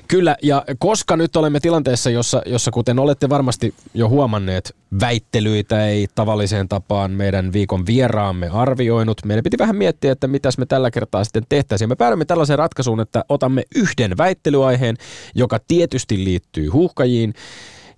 [0.09, 6.07] Kyllä, ja koska nyt olemme tilanteessa, jossa, jossa kuten olette varmasti jo huomanneet, väittelyitä ei
[6.14, 9.20] tavalliseen tapaan meidän viikon vieraamme arvioinut.
[9.24, 11.88] Meidän piti vähän miettiä, että mitäs me tällä kertaa sitten tehtäisiin.
[11.88, 14.96] Me päädymme tällaiseen ratkaisuun, että otamme yhden väittelyaiheen,
[15.34, 17.34] joka tietysti liittyy huuhkajiin.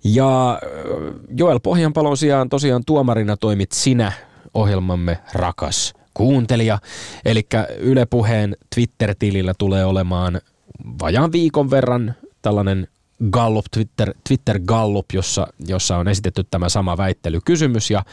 [0.03, 0.61] Ja
[1.37, 4.11] Joel Pohjanpalon sijaan tosiaan tuomarina toimit sinä,
[4.53, 6.79] ohjelmamme rakas kuuntelija.
[7.25, 7.47] Eli
[7.79, 10.41] Yle Puheen Twitter-tilillä tulee olemaan
[11.01, 12.87] vajaan viikon verran tällainen
[13.31, 18.03] Gallup, Twitter, Twitter Gallup, jossa, jossa on esitetty tämä sama väittelykysymys ja,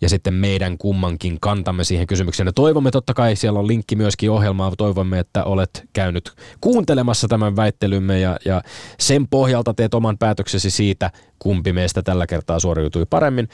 [0.00, 2.46] ja sitten meidän kummankin kantamme siihen kysymykseen.
[2.46, 7.56] Ja toivomme totta kai, siellä on linkki myöskin ohjelmaan, toivomme, että olet käynyt kuuntelemassa tämän
[7.56, 8.62] väittelymme ja, ja
[8.98, 13.48] sen pohjalta teet oman päätöksesi siitä, kumpi meistä tällä kertaa suoriutui paremmin,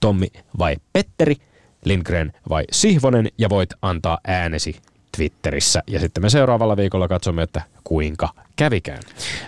[0.00, 0.26] Tommi
[0.58, 1.36] vai Petteri,
[1.84, 4.76] Lindgren vai Sihvonen ja voit antaa äänesi
[5.16, 5.82] Twitterissä.
[5.86, 9.02] Ja sitten me seuraavalla viikolla katsomme, että kuinka kävikään.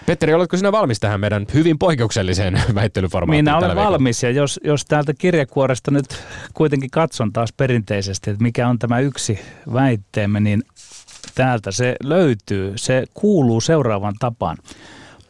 [0.06, 4.84] Petteri, oletko sinä valmis tähän meidän hyvin poikkeukselliseen väittelyformaattiin Minä olen valmis ja jos, jos
[4.84, 6.06] täältä kirjekuoresta nyt
[6.54, 9.38] kuitenkin katson taas perinteisesti, että mikä on tämä yksi
[9.72, 10.62] väitteemme, niin
[11.34, 12.72] täältä se löytyy.
[12.76, 14.56] Se kuuluu seuraavan tapaan.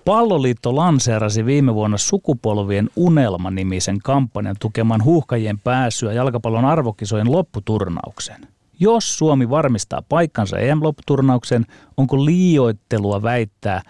[0.04, 8.55] Palloliitto lanseerasi viime vuonna sukupolvien unelma-nimisen kampanjan tukemaan huuhkajien pääsyä jalkapallon arvokisojen lopputurnaukseen.
[8.80, 11.66] Jos Suomi varmistaa paikkansa EM-lopputurnaukseen,
[11.96, 13.82] onko liioittelua väittää,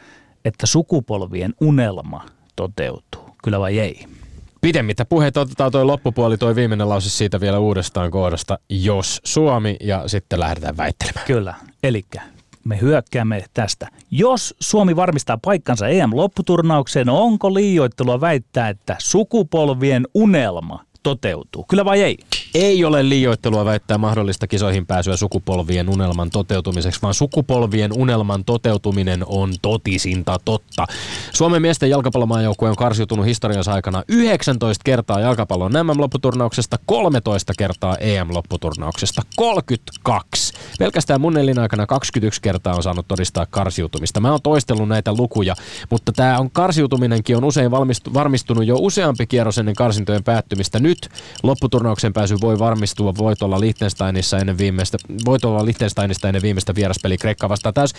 [0.45, 2.27] että sukupolvien unelma
[2.57, 3.31] toteutuu?
[3.45, 4.07] Kyllä vai ei?
[4.61, 10.09] Pidemmittä puheita otetaan tuo loppupuoli, toi viimeinen lause siitä vielä uudestaan kohdasta, jos Suomi, ja
[10.09, 11.27] sitten lähdetään väittelemään.
[11.27, 12.05] Kyllä, eli
[12.65, 13.89] me hyökkäämme tästä.
[14.11, 21.65] Jos Suomi varmistaa paikkansa EM-lopputurnaukseen, onko liioittelua väittää, että sukupolvien unelma toteutuu?
[21.69, 22.17] Kyllä vai ei?
[22.57, 29.55] Ei ole liioittelua väittää mahdollista kisoihin pääsyä sukupolvien unelman toteutumiseksi, vaan sukupolvien unelman toteutuminen on
[29.63, 30.87] totisinta totta.
[31.33, 40.53] Suomen miesten jalkapallomaajoukkue on karsiutunut historiansa aikana 19 kertaa jalkapallon MM-lopputurnauksesta, 13 kertaa EM-lopputurnauksesta, 32
[40.79, 44.21] Pelkästään mun elinaikana 21 kertaa on saanut todistaa karsiutumista.
[44.21, 45.55] Mä oon toistellut näitä lukuja,
[45.91, 50.79] mutta tämä on karsiutuminenkin on usein valmistu, varmistunut jo useampi kierros ennen karsintojen päättymistä.
[50.79, 51.09] Nyt
[51.43, 57.75] lopputurnauksen pääsy voi varmistua voitolla Liechtensteinissa ennen viimeistä, voitolla Liechtensteinista ennen viimeistä vieraspeli Kreikka vastaan.
[57.75, 57.93] Täys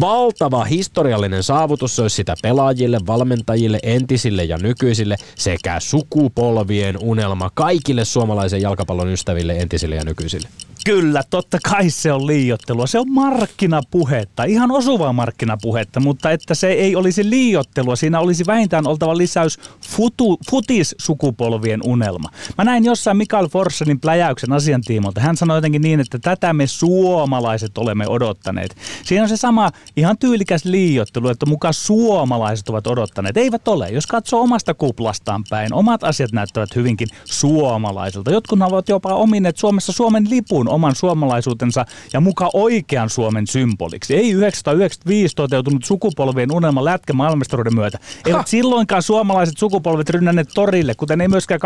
[0.00, 8.04] valtava historiallinen saavutus, se olisi sitä pelaajille, valmentajille, entisille ja nykyisille sekä sukupolvien unelma kaikille
[8.04, 10.48] suomalaisen jalkapallon ystäville, entisille ja nykyisille.
[10.84, 12.86] Kyllä, totta kai se on liiottelua.
[12.86, 17.96] Se on markkinapuhetta, ihan osuvaa markkinapuhetta, mutta että se ei olisi liiottelua.
[17.96, 22.28] Siinä olisi vähintään oltava lisäys futu, futis-sukupolvien unelma.
[22.58, 25.20] Mä näin jossain Mikael Forssenin pläjäyksen asiantiimolta.
[25.20, 28.76] Hän sanoi jotenkin niin, että tätä me suomalaiset olemme odottaneet.
[29.04, 33.36] Siinä on se sama ihan tyylikäs liiottelu, että mukaan suomalaiset ovat odottaneet.
[33.36, 33.88] Eivät ole.
[33.88, 38.30] Jos katsoo omasta kuplastaan päin, omat asiat näyttävät hyvinkin suomalaisilta.
[38.30, 44.14] Jotkut ovat jopa omineet Suomessa Suomen lipun oman suomalaisuutensa ja muka oikean Suomen symboliksi.
[44.14, 47.98] Ei 1995 toteutunut sukupolvien unelma lätkä maailmastaruuden myötä.
[48.26, 48.46] Eivät ha.
[48.46, 51.60] silloinkaan suomalaiset sukupolvet rynnänneet torille, kuten ei myöskään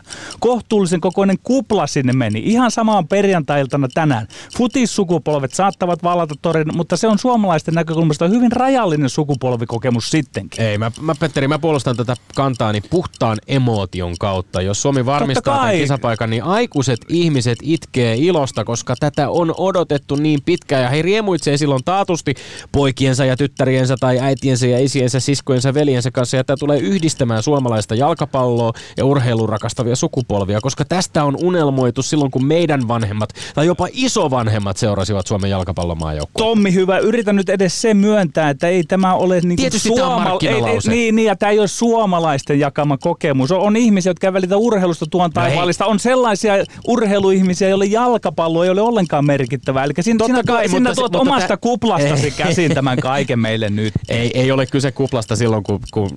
[0.00, 0.02] 2011-2019.
[0.40, 2.42] Kohtuullisen kokoinen kupla sinne meni.
[2.44, 4.26] Ihan samaan perjantailtana tänään.
[4.56, 10.64] Futissukupolvet saattavat vallata torin, mutta se on suomalaisten näkökulmasta hyvin rajallinen sukupolvikokemus sittenkin.
[10.64, 14.62] Ei, mä, mä Petteri, mä puolustan tätä kantaani puhtaan emootion kautta.
[14.62, 20.16] Jos Suomi varmistaa tämän kisapaikan, niin aikuiset ihmiset ihmiset itkee ilosta, koska tätä on odotettu
[20.16, 22.34] niin pitkään ja he riemuitsee silloin taatusti
[22.72, 27.94] poikiensa ja tyttäriensä tai äitiensä ja isiensä, siskojensa, veljensä kanssa ja tämä tulee yhdistämään suomalaista
[27.94, 33.88] jalkapalloa ja urheilun rakastavia sukupolvia, koska tästä on unelmoitu silloin, kun meidän vanhemmat tai jopa
[33.92, 36.48] isovanhemmat seurasivat Suomen jalkapallomaajoukkueen.
[36.48, 40.48] Tommi, hyvä, yritän nyt edes se myöntää, että ei tämä ole niin Tietysti suoma- ei,
[40.48, 43.52] ei, niin, niin, ja tämä ei ole suomalaisten jakama kokemus.
[43.52, 45.86] On, on ihmisiä, jotka ei välitä urheilusta tuon no taivaalista.
[45.86, 46.54] On sellaisia
[46.88, 49.84] urheilu ihmisiä, joille jalkapallo ei ole ollenkaan merkittävää.
[49.84, 51.56] Eli sinä, sinä, kai, sinä mutta, tuot mutta omasta tä...
[51.56, 53.94] kuplastasi ei, käsin tämän kaiken meille nyt.
[54.08, 56.10] Ei, ei ole kyse kuplasta silloin, kun, kun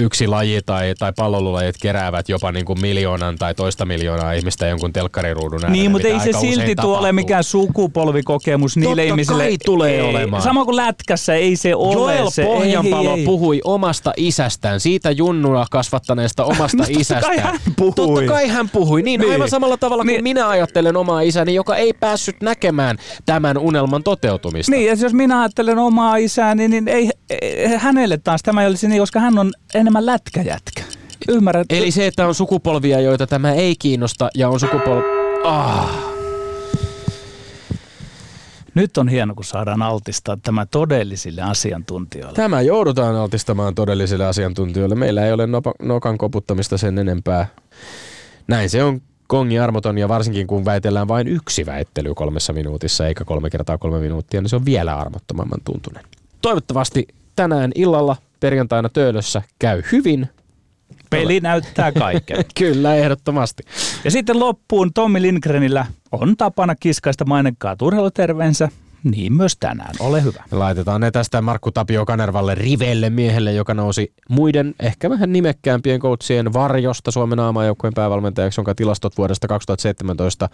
[0.00, 4.92] yksi laji tai, tai pallolulajit keräävät jopa niin kuin miljoonan tai toista miljoonaa ihmistä jonkun
[4.92, 5.72] telkkariruudun äärellä.
[5.72, 9.42] Niin, mutta ei se silti tuo ole mikään sukupolvikokemus niille Totta ihmisille.
[9.42, 10.42] Kai tulee ei, olemaan.
[10.42, 12.44] Sama kuin lätkässä, ei se ole Joel se.
[12.44, 13.24] Pohjanpalo ei, ei.
[13.24, 17.36] puhui omasta isästään, siitä junnua kasvattaneesta omasta no, isästään.
[17.36, 17.94] Totta kai hän puhui.
[17.94, 19.32] Totta kai hän puhui, niin, niin.
[19.32, 20.22] aivan samalla tavalla kuin niin.
[20.22, 22.96] minä ajattelen omaa isäni, joka ei päässyt näkemään
[23.26, 24.72] tämän unelman toteutumista.
[24.72, 28.88] Niin, ja jos minä ajattelen omaa isääni, niin ei, ei hänelle taas tämä ei olisi
[28.88, 30.82] niin, koska hän on enemmän lätkäjätkä.
[31.28, 31.66] Ymmärrät?
[31.70, 35.02] Eli se, että on sukupolvia, joita tämä ei kiinnosta, ja on sukupolvi...
[35.44, 36.12] Ah.
[38.74, 42.36] Nyt on hieno, kun saadaan altistaa tämä todellisille asiantuntijoille.
[42.36, 44.94] Tämä joudutaan altistamaan todellisille asiantuntijoille.
[44.94, 45.48] Meillä ei ole
[45.82, 47.46] nokan koputtamista sen enempää.
[48.48, 53.24] Näin se on kongi armoton ja varsinkin kun väitellään vain yksi väittely kolmessa minuutissa eikä
[53.24, 56.04] kolme kertaa kolme minuuttia, niin se on vielä armottomamman tuntunen.
[56.42, 60.28] Toivottavasti tänään illalla perjantaina Töölössä käy hyvin.
[61.10, 62.44] Peli näyttää kaiken.
[62.58, 63.62] Kyllä, ehdottomasti.
[64.04, 68.68] Ja sitten loppuun Tommi Lindgrenillä on tapana kiskaista mainekkaat urheiluterveensä
[69.04, 69.94] niin myös tänään.
[70.00, 70.44] Ole hyvä.
[70.50, 76.52] Laitetaan ne tästä Markku Tapio Kanervalle rivelle miehelle, joka nousi muiden ehkä vähän nimekkäämpien coachien
[76.52, 80.48] varjosta Suomen aamajoukkueen päävalmentajaksi, jonka tilastot vuodesta 2017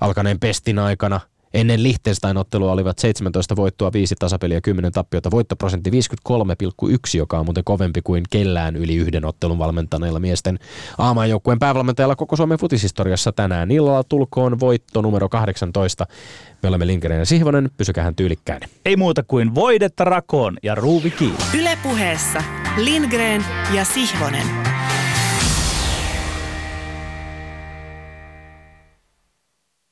[0.00, 1.20] alkaneen pestin aikana–
[1.54, 5.30] Ennen Liechtenstein-ottelua olivat 17 voittoa, 5 tasapeliä, 10 tappiota.
[5.30, 10.58] Voittoprosentti 53,1, joka on muuten kovempi kuin kellään yli yhden ottelun valmentaneilla miesten
[10.98, 13.70] aamajoukkueen päävalmentajalla koko Suomen futishistoriassa tänään.
[13.70, 16.06] Illalla tulkoon voitto numero 18.
[16.62, 18.60] Me olemme Lindgren ja Sihvonen, pysykähän tyylikkään.
[18.84, 21.38] Ei muuta kuin voidetta rakoon ja ruuvi kiinni.
[21.58, 22.42] Ylepuheessa
[22.76, 23.44] Lindgren
[23.74, 24.71] ja Sihvonen.